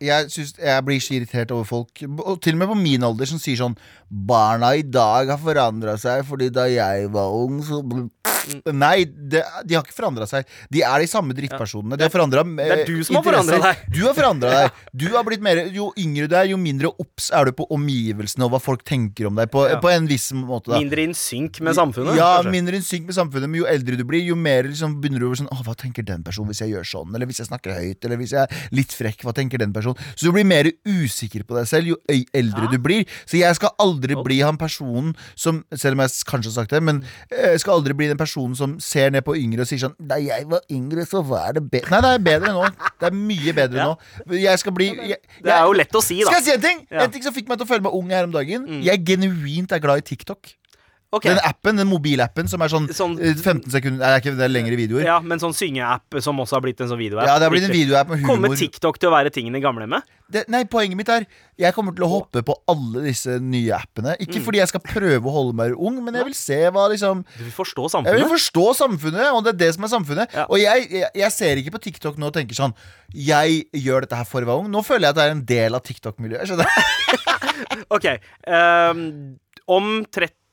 [0.01, 3.29] Jeg, synes, jeg blir så irritert over folk, og til og med på min alder,
[3.29, 3.77] som sier sånn
[4.13, 7.79] Barna i dag har forandra seg fordi da jeg var ung, så.
[8.75, 10.45] Nei, det, de har ikke forandra seg.
[10.73, 11.95] De er de samme drittpersonene.
[11.97, 13.83] De har forandra Det er du som har forandret deg.
[13.95, 14.81] Du har forandra deg.
[14.93, 18.45] Du har blitt mer Jo yngre du er, jo mindre obs er du på omgivelsene
[18.45, 19.79] og hva folk tenker om deg, på, Ja.
[19.83, 20.73] på en viss måte.
[20.73, 20.79] Da.
[20.83, 22.19] mindre in synk med samfunnet?
[22.19, 22.51] Ja, kanskje?
[22.55, 25.27] mindre in synk med samfunnet, men jo eldre du blir, jo mer liksom begynner du
[25.29, 27.13] å sånn hva tenker den personen hvis jeg gjør sånn?
[27.15, 28.03] Eller hvis jeg snakker høyt?
[28.05, 29.97] Eller hvis jeg er litt frekk, hva tenker den personen?
[30.15, 32.71] Så du blir mer usikker på deg selv jo eldre Ja.
[32.71, 33.05] du blir.
[33.25, 36.81] Så jeg skal aldri bli han personen som Selv om jeg kanskje har sagt det,
[36.83, 39.79] men eh, jeg skal aldri bli den personen som ser ned på yngre og sier
[39.79, 42.63] sånn Da jeg var yngre, så var det bedre Nei, det er bedre nå.
[42.99, 43.85] Det er mye bedre Ja.
[43.93, 44.33] nå.
[44.37, 46.29] Jeg skal bli jeg, Det er jo lett å si, da.
[46.31, 46.87] Skal jeg si en ting?
[46.91, 46.97] Ja.
[46.99, 47.03] Mm.
[47.03, 48.67] En ting som fikk meg til å føle meg ung her om dagen.
[48.83, 50.53] Jeg genuint er glad i TikTok.
[51.13, 51.27] Ok.
[51.29, 54.37] Den appen, den mobilappen som er sånn, Sånn- eh, 15 sekunder Nei, det er ikke
[54.39, 55.03] det er lengre videoer.
[55.05, 57.27] Ja, men sånn syngeapp som også har blitt en sånn videoapp.
[57.29, 58.33] Ja, det har blitt en videoapp med humor.
[58.49, 60.07] Kommer TikTok til å være tingen i gamlehjemmet?
[60.33, 61.27] Det, nei, poenget mitt er
[61.59, 64.15] Jeg kommer til å hoppe på alle disse nye appene.
[64.17, 64.45] Ikke Mm.
[64.47, 67.43] fordi jeg skal prøve å holde meg ung, men jeg vil se hva liksom Du
[67.43, 70.33] vil forstå Jeg vil forstå samfunnet, og det er det som er samfunnet.
[70.33, 70.45] Ja.
[70.49, 72.73] Og jeg, jeg, jeg ser ikke på TikTok nå og tenker sånn
[73.13, 74.71] Jeg gjør dette her for å være ung.
[74.73, 76.47] Nå føler jeg at det er en del av TikTok-miljøet.
[76.49, 76.73] skjønner du?
[77.93, 78.05] Ok.
[78.47, 79.37] Um,
[79.69, 80.05] om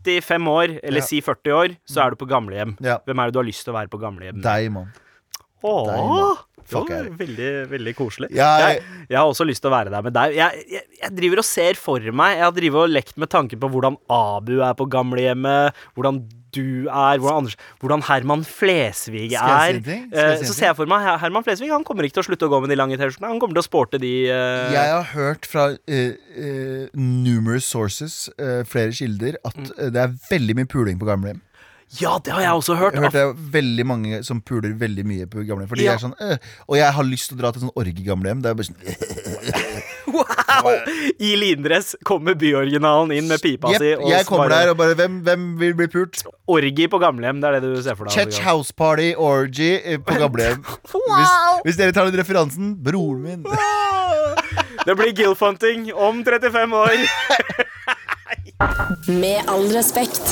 [0.05, 1.07] 35 år, eller Ja.
[1.07, 2.76] si 40 år, så er du på gamlehjem.
[2.80, 2.98] Ja.
[3.07, 4.40] Hvem er det du har lyst til å være på gamlehjem?
[4.42, 4.92] Deg, mann.
[5.65, 6.39] Åh,
[6.71, 8.29] det var veldig, veldig koselig.
[8.37, 10.35] Jeg, jeg- har også lyst til å være der med deg.
[10.37, 13.59] Jeg, jeg, jeg driver og ser for meg Jeg har drivet og lekt med tanken
[13.59, 19.77] på hvordan Abu er på gamlehjemmet, hvordan du er, hvordan, Anders, hvordan Herman Flesvig er.
[19.83, 22.27] si Eh, si så ser jeg for meg Herman Flesvig Han kommer ikke til å
[22.27, 23.31] slutte å gå med de lange T-skjortene.
[23.31, 28.29] Han kommer til å sporte de eh, Jeg har hørt fra uh, uh, numerous sources,
[28.67, 29.93] flere kilder, at Mm.
[29.95, 31.41] det er veldig mye puling på gamlehjem.
[31.99, 32.95] Ja, det har jeg også hørt.
[32.95, 35.68] Jeg har hørt det er veldig mange som puler veldig mye på gamlehjem.
[35.72, 35.91] Fordi Ja.
[35.91, 36.36] jeg er sånn, øh,
[36.68, 38.43] og jeg har lyst til å dra til sånn orgie-gamlehjem.
[38.45, 38.78] Det er bare sånn
[40.11, 40.66] Wow!
[41.18, 43.93] I lindress kommer byoriginalen inn med pipa si.
[43.97, 46.22] Og jeg kommer der og bare hvem, hvem vil bli pult?
[46.51, 48.14] Orgi på gamlehjem, det er det du ser for deg.
[48.14, 50.62] Chetch House Party Orgy eh, på gamlehjem.
[50.62, 51.30] Hvis,
[51.66, 53.45] hvis dere tar den referansen broren min.
[54.86, 56.97] Det blir Gilfunting om 35 år.
[59.20, 60.22] Med all respekt.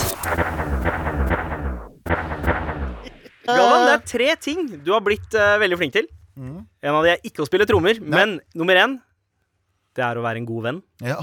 [3.48, 6.08] Galvan, det er tre ting du har blitt uh, veldig flink til.
[6.38, 6.58] Mm.
[6.84, 8.98] En av de er ikke å spille trommer, men nummer én
[9.98, 10.76] det er å være en god venn.
[11.02, 11.16] Ja,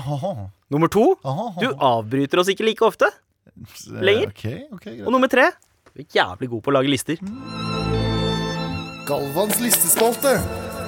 [0.74, 1.14] Nummer to
[1.62, 3.08] du avbryter oss ikke like ofte.
[3.08, 4.02] aha.
[4.04, 4.34] lenger.
[4.34, 4.98] Okay, okay.
[5.06, 5.52] Og nummer tre
[5.94, 7.22] du er jævlig god på å lage lister.
[9.08, 10.36] Galvans listespalte.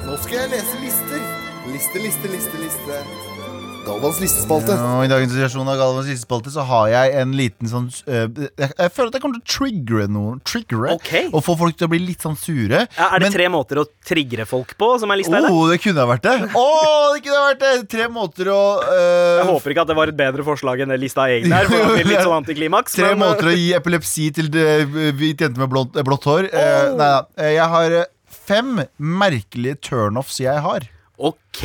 [0.07, 1.23] Nå skal jeg lese lister.
[1.71, 3.56] Liste, liste, liste, liste.
[3.87, 4.75] Galvans listespalte.
[4.75, 8.25] Ja, og I dagens situasjon av Galvans listespalte Så har jeg en liten sånn øh,
[8.59, 10.41] jeg, jeg føler at jeg kommer til å triggere noen.
[10.47, 11.11] Triggere Ok.
[11.31, 12.83] Og få folk til å bli litt sånn sure.
[12.83, 15.39] Ja, er det Men- tre måter å triggere folk på som er lista?
[15.47, 16.35] Oh, det kunne ha vært det!
[16.63, 19.97] Åh, det kunne ha vært det Tre måter å øh, Jeg håper ikke at det
[20.01, 21.71] var et bedre forslag enn det lista egentlig er.
[21.71, 22.97] For det blir litt sånn antiklimaks.
[22.99, 24.67] Tre men, eh, måter å gi epilepsi til det,
[25.17, 26.51] hvit jente med blått, blått hår.
[26.51, 26.67] Oh.
[26.67, 27.23] Uh, nei da.
[27.47, 27.97] Jeg har
[28.47, 30.87] fem merkelige turnoffs jeg har.
[31.17, 31.63] OK!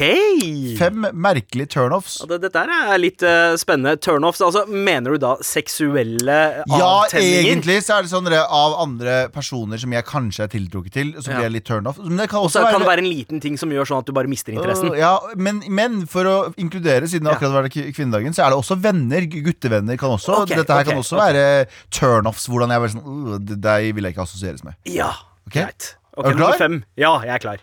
[0.78, 2.14] Fem merkelige turnoffs.
[2.22, 3.98] Ja, det, dette er litt uh, spennende.
[4.00, 6.78] Turnoffs, altså mener du da seksuelle avtenninger?
[6.80, 11.10] Ja, egentlig så er det sånn av andre personer som jeg kanskje er tiltrukket til,
[11.18, 11.44] så blir Ja.
[11.50, 12.00] jeg litt turnoff.
[12.00, 12.72] Men det kan Og også være...
[12.78, 14.94] kan det være en liten ting som gjør sånn at du bare mister interessen.
[14.94, 18.60] Uh, ja, men, men for å inkludere, siden det akkurat var kvinnedagen, så er det
[18.62, 19.26] også venner.
[19.28, 20.38] Guttevenner kan også.
[20.46, 21.36] Okay, Dette her okay, kan også okay.
[21.36, 22.48] være turnoffs.
[22.48, 24.80] Hvordan jeg bare sånn uh, Deg vil jeg ikke assosieres med.
[24.88, 25.12] Ja,
[25.52, 25.98] greit.
[26.16, 26.80] Ok, Er nummer fem.
[26.96, 27.60] Ja, jeg er klar.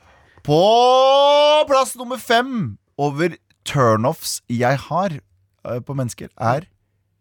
[0.50, 3.36] På plass nummer fem over
[3.70, 6.66] turnoffs jeg har øh, på mennesker, er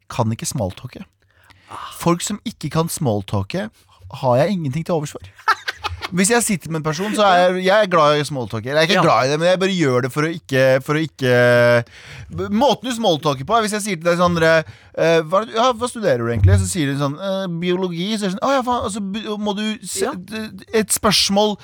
[0.08, 1.02] kan ikke smalltalke.
[2.00, 3.66] Folk som ikke kan smalltalke,
[4.22, 5.20] har jeg ingenting til overs for.
[6.12, 8.70] Hvis jeg sitter med en person, så er jeg, jeg er glad i smalltalker.
[8.70, 9.02] Jeg er ikke Ja.
[9.04, 11.32] glad i det, men jeg bare gjør det for å ikke, for å ikke
[12.52, 15.88] Måten du smalltalker på, er hvis jeg sier til deg sånn uh, hva, ja, hva
[15.88, 16.58] studerer du egentlig?
[16.60, 18.10] Så sier du sånn uh, biologi.
[18.18, 20.10] Så er det sånn, å ja, faen, og så bu- må du se,
[20.76, 21.56] et spørsmål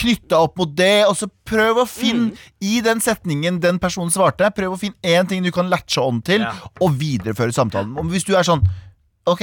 [0.00, 4.50] knytta opp mot det, og så prøv å finne i den setningen den personen svarte,
[4.56, 6.52] prøv å finne én ting du kan latche on til, Ja.
[6.80, 7.96] og videreføre samtalen.
[7.98, 8.64] Om Hvis du er sånn
[9.28, 9.42] Ok,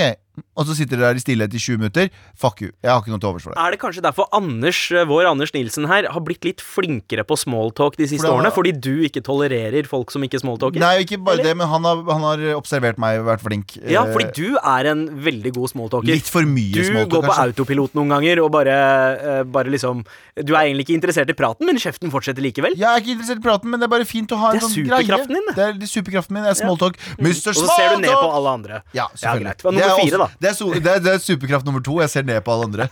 [0.58, 2.10] og så sitter dere der i stillhet i 20 minutter.
[2.38, 2.72] Fuck you.
[2.84, 3.60] Jeg har ikke noe til overs for det.
[3.62, 7.38] Er det kanskje derfor Anders, eh, vår Anders Nilsen her, har blitt litt flinkere på
[7.38, 8.52] smalltalk de siste For årene?
[8.54, 10.80] Fordi du ikke tolererer folk som ikke smalltalker?
[10.82, 11.52] Nei, ikke bare Eller?
[11.52, 13.78] det, men han har, han har observert meg og vært flink.
[13.88, 16.08] Ja, Eh, fordi du er en veldig god smalltalker.
[16.08, 17.48] Litt for mye Du smalltalk, går på kanskje.
[17.54, 18.78] autopilot noen ganger og bare,
[19.18, 20.06] eh, bare liksom
[20.38, 22.76] Du er egentlig ikke interessert i praten, men kjeften fortsetter likevel.
[22.78, 24.86] Jeg er ikke interessert i praten, men det er bare fint å ha en sånn
[24.86, 25.02] greie.
[25.02, 25.58] superkraften din, det.
[25.58, 26.44] Er, er superkraften min.
[26.44, 26.98] Det er smalltalk.
[27.18, 27.50] Mr.
[27.50, 28.84] Og så ser du ned på alle andre.
[28.94, 29.44] Ja, selvfølgelig.
[29.44, 29.58] greit.
[29.58, 31.98] Det er nummer fire, Det er, so, det, er, det er superkraft nummer to.
[32.04, 32.88] Jeg ser ned på alle andre.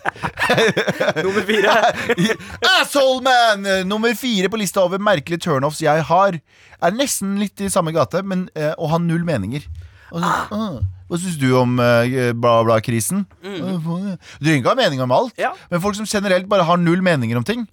[1.26, 1.76] Nummer fire.
[2.80, 3.66] Asshole man!
[3.66, 6.40] Eh, Nummer fire på lista over merkelige turnoffs jeg har,
[6.82, 9.66] er nesten litt i samme gate, men eh, å ha null meninger.
[10.14, 10.76] Og så, uh.
[11.10, 12.06] hva syns du om uh,
[12.38, 13.24] bla, bla, krisen?
[13.44, 13.56] Mm.
[13.58, 15.42] Du trenger ikke ha mening om alt, Mm.
[15.42, 15.50] Ja.
[15.72, 17.66] men folk som generelt bare har null meninger om ting.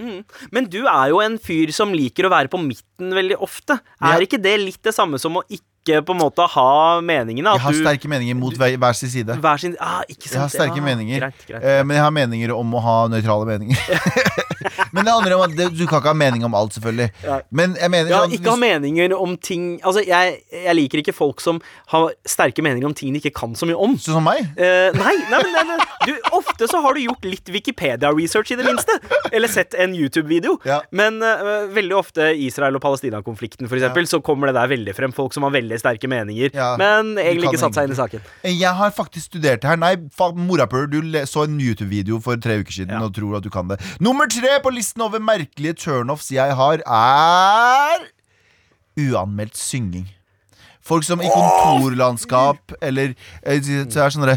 [0.50, 3.76] Men du er jo en fyr som liker å være på midten veldig ofte.
[4.00, 4.14] Ja.
[4.16, 7.54] Er ikke det litt det samme som å ikke på en måte ha meningene?
[7.56, 9.34] Jeg har du sterke meninger mot hver, hver sin side.
[9.42, 10.36] hver sin ah, Ikke sant?
[10.36, 11.64] Jeg har sterke ja, meninger, Greit, greit.
[11.64, 13.78] eh, men jeg har meninger om å ha nøytrale meninger.
[14.94, 17.08] men det handler om at du kan ikke ha mening om alt, selvfølgelig.
[17.26, 17.40] Ja.
[17.50, 21.14] Men jeg mener Ja, sånn, ikke ha meninger om ting Altså, jeg, jeg liker ikke
[21.16, 21.58] folk som
[21.92, 23.96] har sterke meninger om ting de ikke kan så mye om.
[23.98, 24.44] Sånn som meg?
[24.54, 25.78] Eh, nei, nei, men nei, nei.
[26.06, 28.96] Du, ofte så har du gjort litt Wikipedia-research, i det minste.
[29.32, 30.56] Eller sett en YouTube-video.
[30.68, 30.80] Ja.
[30.94, 35.14] Men uh, veldig ofte Israel- og Palestina-konflikten, for eksempel, så kommer det der veldig frem.
[35.16, 38.20] Folk som har veldig sterke meninger, Ja, men egentlig ikke satt seg inn i saken.
[38.44, 39.76] Jeg har faktisk studert det her.
[39.76, 39.96] Nei,
[40.36, 43.00] morapuler, du så en YouTube-video for tre uker siden Ja.
[43.04, 43.78] og tror at du kan det.
[44.00, 48.04] Nummer tre på listen over merkelige turnoffs jeg har, er
[48.98, 50.08] uanmeldt synging.
[50.82, 53.14] Folk som i kontorlandskap eller
[53.46, 54.32] eh, så er sånn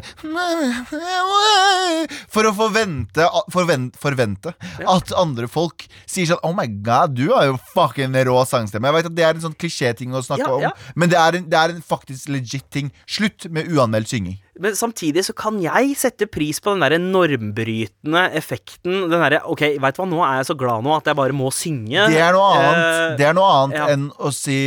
[2.29, 4.53] For å forvente, forvente, forvente
[4.85, 8.91] at andre folk sier sånn Oh my god, du har jo fucking rå sangstemme.
[8.91, 10.73] Jeg vet at Det er en sånn klisjéting å snakke Ja, ja.
[10.73, 12.91] om, men det er, en, det er en faktisk legit ting.
[13.09, 14.37] Slutt med uanmeldt synging.
[14.61, 19.09] Men samtidig så kan jeg sette pris på den der normbrytende effekten.
[19.11, 21.35] Den derre OK, veit du hva, nå er jeg så glad nå at jeg bare
[21.35, 22.05] må synge.
[22.11, 23.87] Det er noe annet, Eh, det er noe annet ja.
[23.93, 24.57] enn å si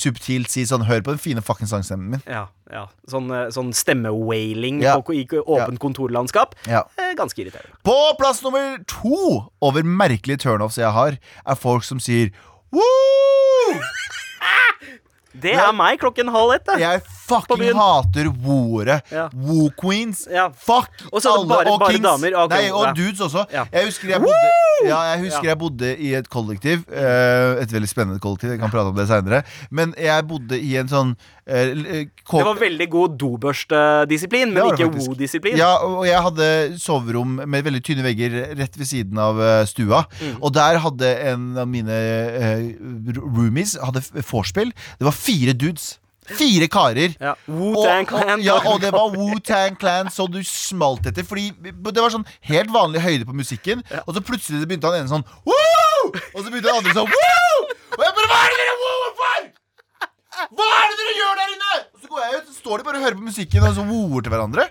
[0.00, 2.22] subtilt si sånn Hør på den fine fucking sangstemmen min.
[2.24, 2.86] Ja, ja.
[3.10, 4.96] Sånn, eh, sånn stemmewailing Ja.
[5.04, 6.54] på, i åpent kontorlandskap.
[6.66, 6.84] Ja.
[6.96, 7.76] Eh, ganske irriterende.
[7.84, 12.32] På plass nummer to over merkelige turnoffs jeg har, er folk som sier
[12.72, 12.80] Woo!
[15.42, 16.68] Det er meg klokken halv ett.
[16.78, 19.00] Jeg fucking hater woere.
[19.10, 19.28] Ja.
[19.34, 20.26] Woo queens.
[20.30, 20.50] Ja.
[20.50, 22.04] Fuck Og så er bare- og bare kings.
[22.04, 22.36] damer.
[22.44, 22.68] okay.
[22.68, 23.46] Nei, og dudes også.
[23.52, 23.64] Ja.
[23.72, 24.50] Jeg husker jeg bodde,
[24.86, 26.84] ja, jeg, husker jeg bodde i et kollektiv.
[26.92, 28.50] eh, et veldig spennende kollektiv.
[28.50, 29.42] Jeg kan prate om det seinere.
[29.70, 31.16] Men jeg bodde i en sånn
[31.46, 35.08] eh, Det var veldig god dobørstedisiplin, men ikke faktisk.
[35.08, 35.56] wo-disiplin.
[35.58, 40.04] Ja, og jeg hadde soverom med veldig tynne vegger rett ved siden av stua.
[40.20, 40.38] Mm.
[40.42, 44.70] Og der hadde en av mine uh, roomies hadde vorspiel.
[44.98, 45.94] Det var fire dudes.
[46.24, 47.12] Fire karer.
[47.20, 47.34] Ja.
[47.52, 51.26] Og, og, ja, og det var Wu-Tang Clan, så du smalt etter.
[51.28, 55.10] Fordi det var sånn helt vanlig høyde på musikken, og så plutselig begynte han ene
[55.12, 56.08] sånn Woo!
[56.08, 57.60] Og så begynte den andre sånn Woo!
[57.94, 59.44] Og jeg bare Hva er det dere wooer for?!
[60.56, 61.76] Hva er det dere gjør der inne?!
[61.94, 63.84] Og så går jeg ut, så står de bare og hører på musikken og så
[63.86, 64.66] wooer til hverandre.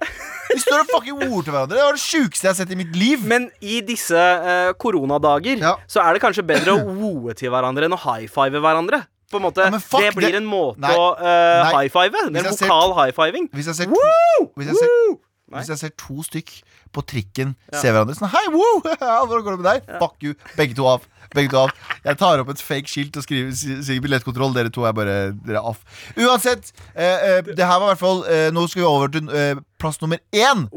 [0.49, 1.77] De står og fucking wooer til hverandre.
[1.77, 3.23] Det var det sjukeste jeg har sett i mitt liv.
[3.29, 5.77] Men i disse uh, koronadager Ja.
[5.89, 9.03] så er det kanskje bedre å woe til hverandre enn å high five hverandre.
[9.33, 10.93] På en måte, Ja, fuck det blir det- en måte Nei.
[10.93, 11.71] å uh, Nei.
[11.73, 12.11] high five.
[12.29, 13.49] Det er en vokal high fiving.
[13.53, 15.17] Hvis jeg ser to, hvis jeg ser,
[15.53, 16.53] hvis jeg ser to stykk
[16.93, 18.81] på trikken se hverandre sånn Hei, woo!
[19.27, 19.97] Hvordan går det med deg?
[20.01, 20.35] Fuck you.
[20.57, 21.07] Begge to av.
[21.33, 21.71] Begge to av.
[22.05, 24.53] Jeg tar opp et fake skilt og skriver sier billettkontroll.
[24.53, 25.81] Dere to er bare dere er off.
[26.17, 29.29] Uansett, eh, eh, det her var i hvert fall eh, Nå skal vi over til
[29.33, 30.67] eh, plass nummer én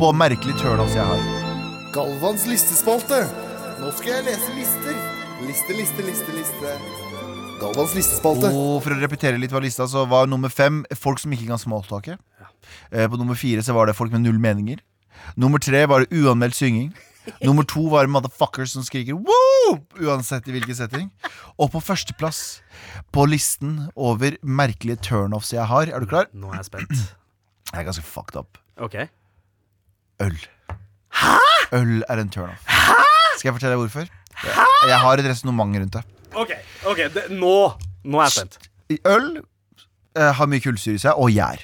[0.00, 1.20] på merkelig turnoffs jeg har.
[1.92, 3.24] Galvans listespalte.
[3.80, 4.96] Nå skal jeg lese lister.
[5.44, 6.99] Liste, liste, liste, liste.
[7.60, 8.48] Galvans listespalte.
[8.56, 11.60] Og for å repetere litt hva lista Så var nummer fem folk som ikke kan
[11.60, 12.16] smalltake.
[12.90, 14.80] Eh, på nummer fire så var det folk med null meninger.
[15.36, 16.90] Nummer tre var det uanmeldt synging.
[17.44, 19.76] Nummer to var det motherfuckers som skriker Woo!
[20.00, 21.10] uansett i hvilken setting.
[21.60, 22.40] Og på førsteplass
[23.14, 26.30] på listen over merkelige turnoffs jeg har, er du klar?
[26.32, 26.94] Nå er jeg spent.
[27.70, 28.58] Jeg er ganske fucked up.
[28.80, 28.96] Ok.
[30.24, 30.38] Øl.
[31.76, 32.64] Øl er en turnoff.
[33.36, 34.08] Skal jeg fortelle deg hvorfor?
[34.40, 34.56] Jeg,
[34.88, 36.02] jeg har et resonnement rundt det.
[36.34, 36.52] Ok,
[36.86, 37.54] ok, det, nå
[38.04, 38.58] Nå er jeg spent.
[39.10, 39.26] Øl
[40.16, 41.60] eh, har mye kullsyre i seg, og gjær.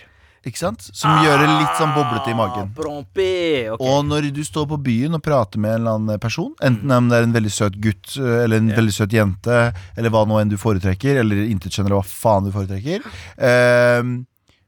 [0.46, 0.84] ikke sant?
[0.94, 2.68] Som gjør det litt sånn boblete i magen.
[2.76, 3.30] Prompi.
[3.72, 3.80] ok.
[3.82, 7.08] Og når du står på byen og prater med en eller annen person, enten om
[7.10, 9.58] det er en veldig søt gutt øh, eller en veldig søt jente,
[9.96, 13.08] eller hva nå enn du foretrekker, eller intetkjønn, eller hva faen du foretrekker,
[13.48, 14.14] ehm,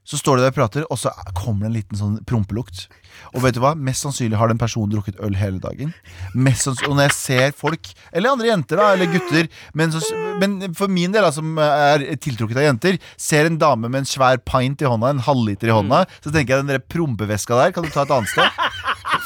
[0.09, 2.87] så står du der og prater, og så kommer det en liten sånn prompelukt.
[3.35, 3.75] Og vet du hva?
[3.77, 5.91] Mest sannsynlig har den personen drukket øl hele dagen.
[6.33, 10.01] Mest og når jeg ser folk, eller andre jenter da, eller gutter Men, så,
[10.41, 14.09] men for min del, da, som er tiltrukket av jenter, ser en dame med en
[14.09, 17.77] svær pint i hånda, en halvliter i hånda, så tenker jeg den der prompeveska der
[17.77, 18.65] kan du ta et annet sted.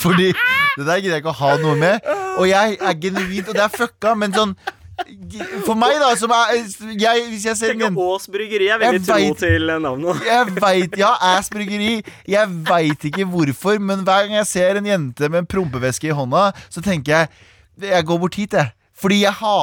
[0.02, 2.12] Fordi det der gidder jeg ikke å ha noe med.
[2.40, 4.54] Og jeg er genuint Og det er fucka, men sånn
[5.66, 6.52] For meg, da, som er
[6.98, 10.22] jeg, Hvis jeg ser en Tenk Ås bryggeri er veldig tro til navnet.
[10.26, 12.02] jeg veit, ja, Ass bryggeri.
[12.28, 16.14] Jeg veit ikke hvorfor, men hver gang jeg ser en jente med en prompeveske i
[16.16, 17.28] hånda, så tenker jeg
[17.92, 18.70] Jeg går bort hit, jeg.
[19.02, 19.56] Fordi jeg, ha,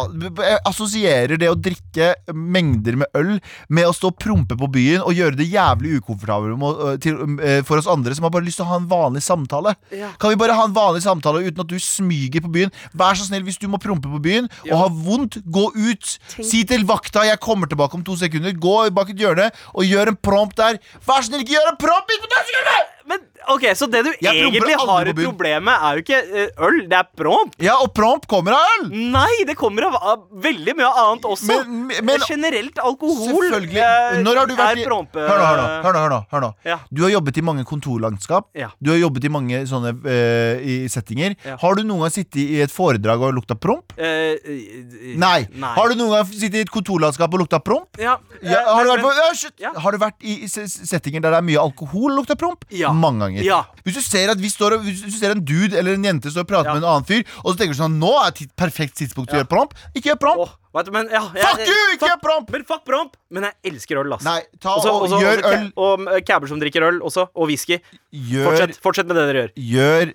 [0.43, 3.35] jeg assosierer det å drikke mengder med øl
[3.71, 7.79] med å stå og prompe på byen og gjøre det jævlig ukomfortabelt til, eh, for
[7.79, 9.75] oss andre som har bare lyst til å ha en vanlig samtale.
[9.95, 10.11] Ja.
[10.19, 12.73] Kan vi bare ha en vanlig samtale uten at du smyger på byen?
[12.97, 16.15] Vær så snill, hvis du må prompe på byen og har vondt, gå ut.
[16.35, 18.59] Si til vakta 'jeg kommer tilbake om to sekunder'.
[18.59, 20.79] Gå bak et hjørne og gjør en promp der.
[21.05, 22.98] Vær så snill, ikke gjør en promp midt på sekunder!
[23.09, 25.29] Men ok, Så det du Jeg promper egentlig aldri har på et byen.
[25.31, 27.55] problem med, er jo ikke eh, øl, det er promp.
[27.65, 28.89] Ja, og promp kommer av øl!
[29.15, 31.47] Nei, det kommer av, av veldig mye annet også.
[31.49, 33.81] Men- men- men- Generelt alkohol Selvfølgelig.
[33.81, 35.19] eh, Når har du vært er i prompe...
[35.25, 35.67] Hør nå, hør nå.
[35.87, 36.51] hør nå, hør nå, hør nå.
[36.69, 36.77] Ja.
[36.93, 38.45] Du har jobbet i mange kontorlandskap.
[38.53, 38.69] Ja.
[38.83, 41.35] Du har jobbet i mange sånne eh, i settinger.
[41.45, 41.57] Ja.
[41.61, 43.95] Har du noen gang sittet i et foredrag og lukta promp?
[43.97, 45.47] Eh, eh, Nei.
[45.63, 47.97] Har du noen gang sittet i et kontorlandskap og lukta promp?
[47.97, 49.53] Ja, Ja, eh, har, du men- vært på, ja, shit.
[49.59, 49.71] Ja.
[49.73, 52.63] har du vært i s- s- settinger der det er mye alkohol og lukter promp?
[52.69, 52.91] Ja.
[52.99, 53.43] Mange ganger.
[53.47, 53.61] Ja.
[53.85, 56.31] Hvis du ser at vi står og, Hvis du ser en dude eller en jente
[56.33, 56.73] står og prater Ja.
[56.75, 59.39] med en annen fyr, og så tenker du sånn Nå er et perfekt tidspunkt til
[59.39, 59.73] å gjøre promp.
[59.95, 60.39] Ikke gjør promp!
[60.73, 61.79] Oh, du, men, ja, jeg- Fuck you!
[61.95, 62.49] Ikke gjør promp!
[62.51, 63.15] Men fuck promp!
[63.31, 64.23] Men jeg elsker øl, ass.
[64.23, 65.71] Nei, ta Også- og også- gjør også øl.
[65.77, 67.79] Og eh, cabber som drikker øl også, og whisky.
[68.13, 69.51] Gjør, Fortsett, fortsett med det dere gjør.
[69.57, 70.13] gjør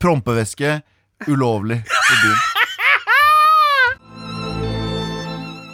[0.00, 0.82] prompevæske
[1.28, 2.40] ulovlig i byen.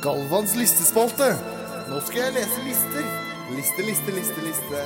[0.02, 1.34] Galvans listespalte.
[1.90, 3.04] Nå skal jeg lese lister.
[3.56, 4.84] Liste, liste, liste, liste.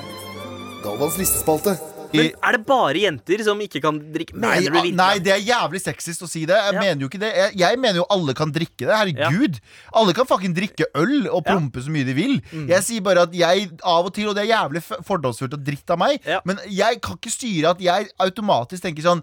[0.84, 1.74] Galvans listespalte.
[2.14, 4.36] Men er det bare jenter som ikke kan drikke?
[4.38, 4.94] Nei, Mener du virkelig?
[5.00, 6.54] nei, det er jævlig sexist å si det.
[6.54, 6.80] Jeg Ja.
[6.84, 7.30] mener jo ikke det.
[7.34, 8.94] Jeg, jeg mener jo alle kan drikke det.
[8.94, 9.58] Herregud.
[9.92, 11.56] Alle kan fucking drikke øl og Ja.
[11.56, 11.70] Mm.
[11.72, 12.40] prompe så mye de vil.
[12.68, 15.64] Jeg sier bare at jeg av og til, og det er jævlig f- fordomsfullt og
[15.64, 16.40] dritt av meg, Ja.
[16.44, 19.22] men jeg kan ikke styre at jeg automatisk tenker sånn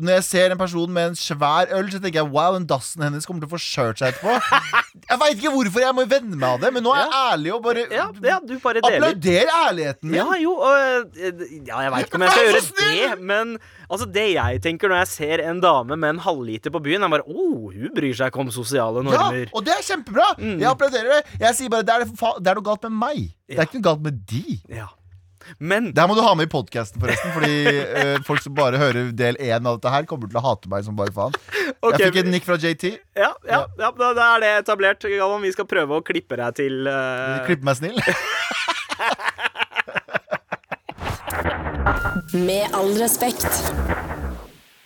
[0.00, 3.02] når jeg ser en person med en svær øl, så tenker jeg wow, den dassen
[3.04, 4.38] hennes kommer til å få skjørt seg etterpå.
[5.12, 7.50] Jeg veit ikke hvorfor jeg må venne meg av det, men nå er jeg ærlig
[7.54, 8.80] og bare Ja, ja, du bare.
[8.84, 10.18] Applauder ærligheten min.
[10.20, 13.54] Ja, jo og, eh, Ja, jeg veit ikke om jeg skal gjøre det, men
[13.88, 17.12] altså, det jeg tenker når jeg ser en dame med en halvliter på byen, er
[17.12, 19.42] bare oh, hun bryr seg ikke om sosiale normer.
[19.46, 20.28] Ja, og det er kjempebra!
[20.38, 20.56] Mm.
[20.60, 21.38] Jeg applauderer det.
[21.46, 23.22] Jeg sier bare det er, fa- det er noe galt med meg.
[23.48, 24.44] Det er ikke noe galt med de.
[24.76, 24.88] Ja.
[25.58, 27.32] Men Det her må du ha med i podkasten, forresten.
[27.36, 30.68] Fordi eh, folk som bare hører del én av dette her, kommer til å hate
[30.72, 31.34] meg som bare faen.
[31.82, 32.84] Ok, Jeg fikk et nikk fra JT.
[33.18, 35.02] ja, ja, ja, da, da er det etablert.
[35.12, 37.98] Galvan, vi skal prøve å klippe deg til eh, Klipp meg snill.
[42.32, 43.48] Med all respekt.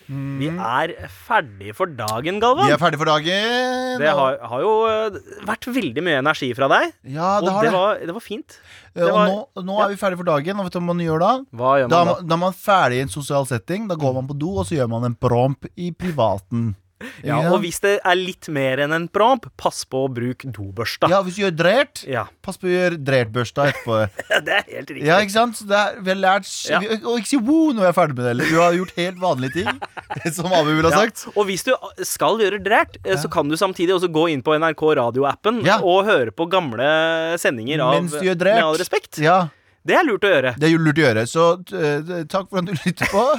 [0.09, 0.93] Vi er
[1.27, 2.67] ferdig for dagen, Galvan.
[2.69, 3.99] Vi er ferdig for dagen.
[3.99, 7.63] Det har, har jo eh, vært veldig mye energi fra deg, Ja, og det har
[7.67, 7.75] det det.
[7.77, 8.59] var, det var fint.
[8.97, 10.57] Og var- nå, nå er vi ferdig for dagen.
[10.63, 11.33] Og vet du hva man gjør da?
[11.53, 12.05] Hva gjør man da?
[12.13, 13.89] man- da er man ferdig i en sosial setting.
[13.91, 16.75] Da går man på do, og så gjør man en promp i privaten.
[17.23, 21.11] Ja, og hvis det er litt mer enn en promp, pass på å bruke dobørsta.
[21.13, 22.23] ja, hvis du gjør drert, Ja.
[22.43, 23.99] pass på å gjøre drertbørsta etterpå.
[24.47, 25.05] det er helt riktig.
[25.05, 25.59] Ja, ikke sant?
[25.61, 26.81] Så det er, vi har lært Ja.
[26.81, 28.31] vi, Og ikke si woo når vi er ferdig med det.
[28.31, 28.45] Eller.
[28.49, 29.81] Du har gjort helt vanlige ting,
[30.39, 31.05] som Abu ville ha Ja.
[31.05, 31.27] sagt.
[31.37, 34.57] Og hvis du skal gjøre drært, eh, så kan du samtidig også gå inn på
[34.57, 35.77] NRK radioappen Ja.
[35.85, 38.57] og høre på gamle sendinger av Mens du gjør drært.
[38.63, 39.19] Med all respekt.
[39.21, 39.49] Ja,
[39.87, 40.55] Det er lurt å gjøre.
[40.59, 41.23] det er lurt å gjøre.
[41.31, 41.45] Så
[41.79, 43.25] eh, takk for at du lytter på.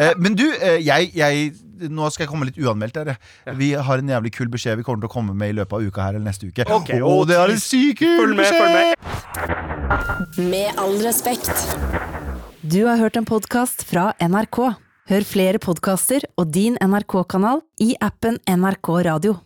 [0.00, 1.50] Eh, men du, eh, jeg, jeg
[1.90, 3.10] Nå skal jeg komme litt uanmeldt her.
[3.56, 5.86] Vi har en jævlig kul beskjed vi kommer til å komme med i løpet av
[5.88, 6.66] uka her eller neste uke.
[6.76, 8.60] Okay, og oh, det er en syk kul Følg med, beskjed!
[8.60, 10.50] følg med.
[10.52, 11.64] Med all respekt.
[12.60, 14.60] Du har hørt en podkast fra NRK.
[15.10, 19.40] Hør flere podkaster og din NRK-kanal i appen NRK Radio.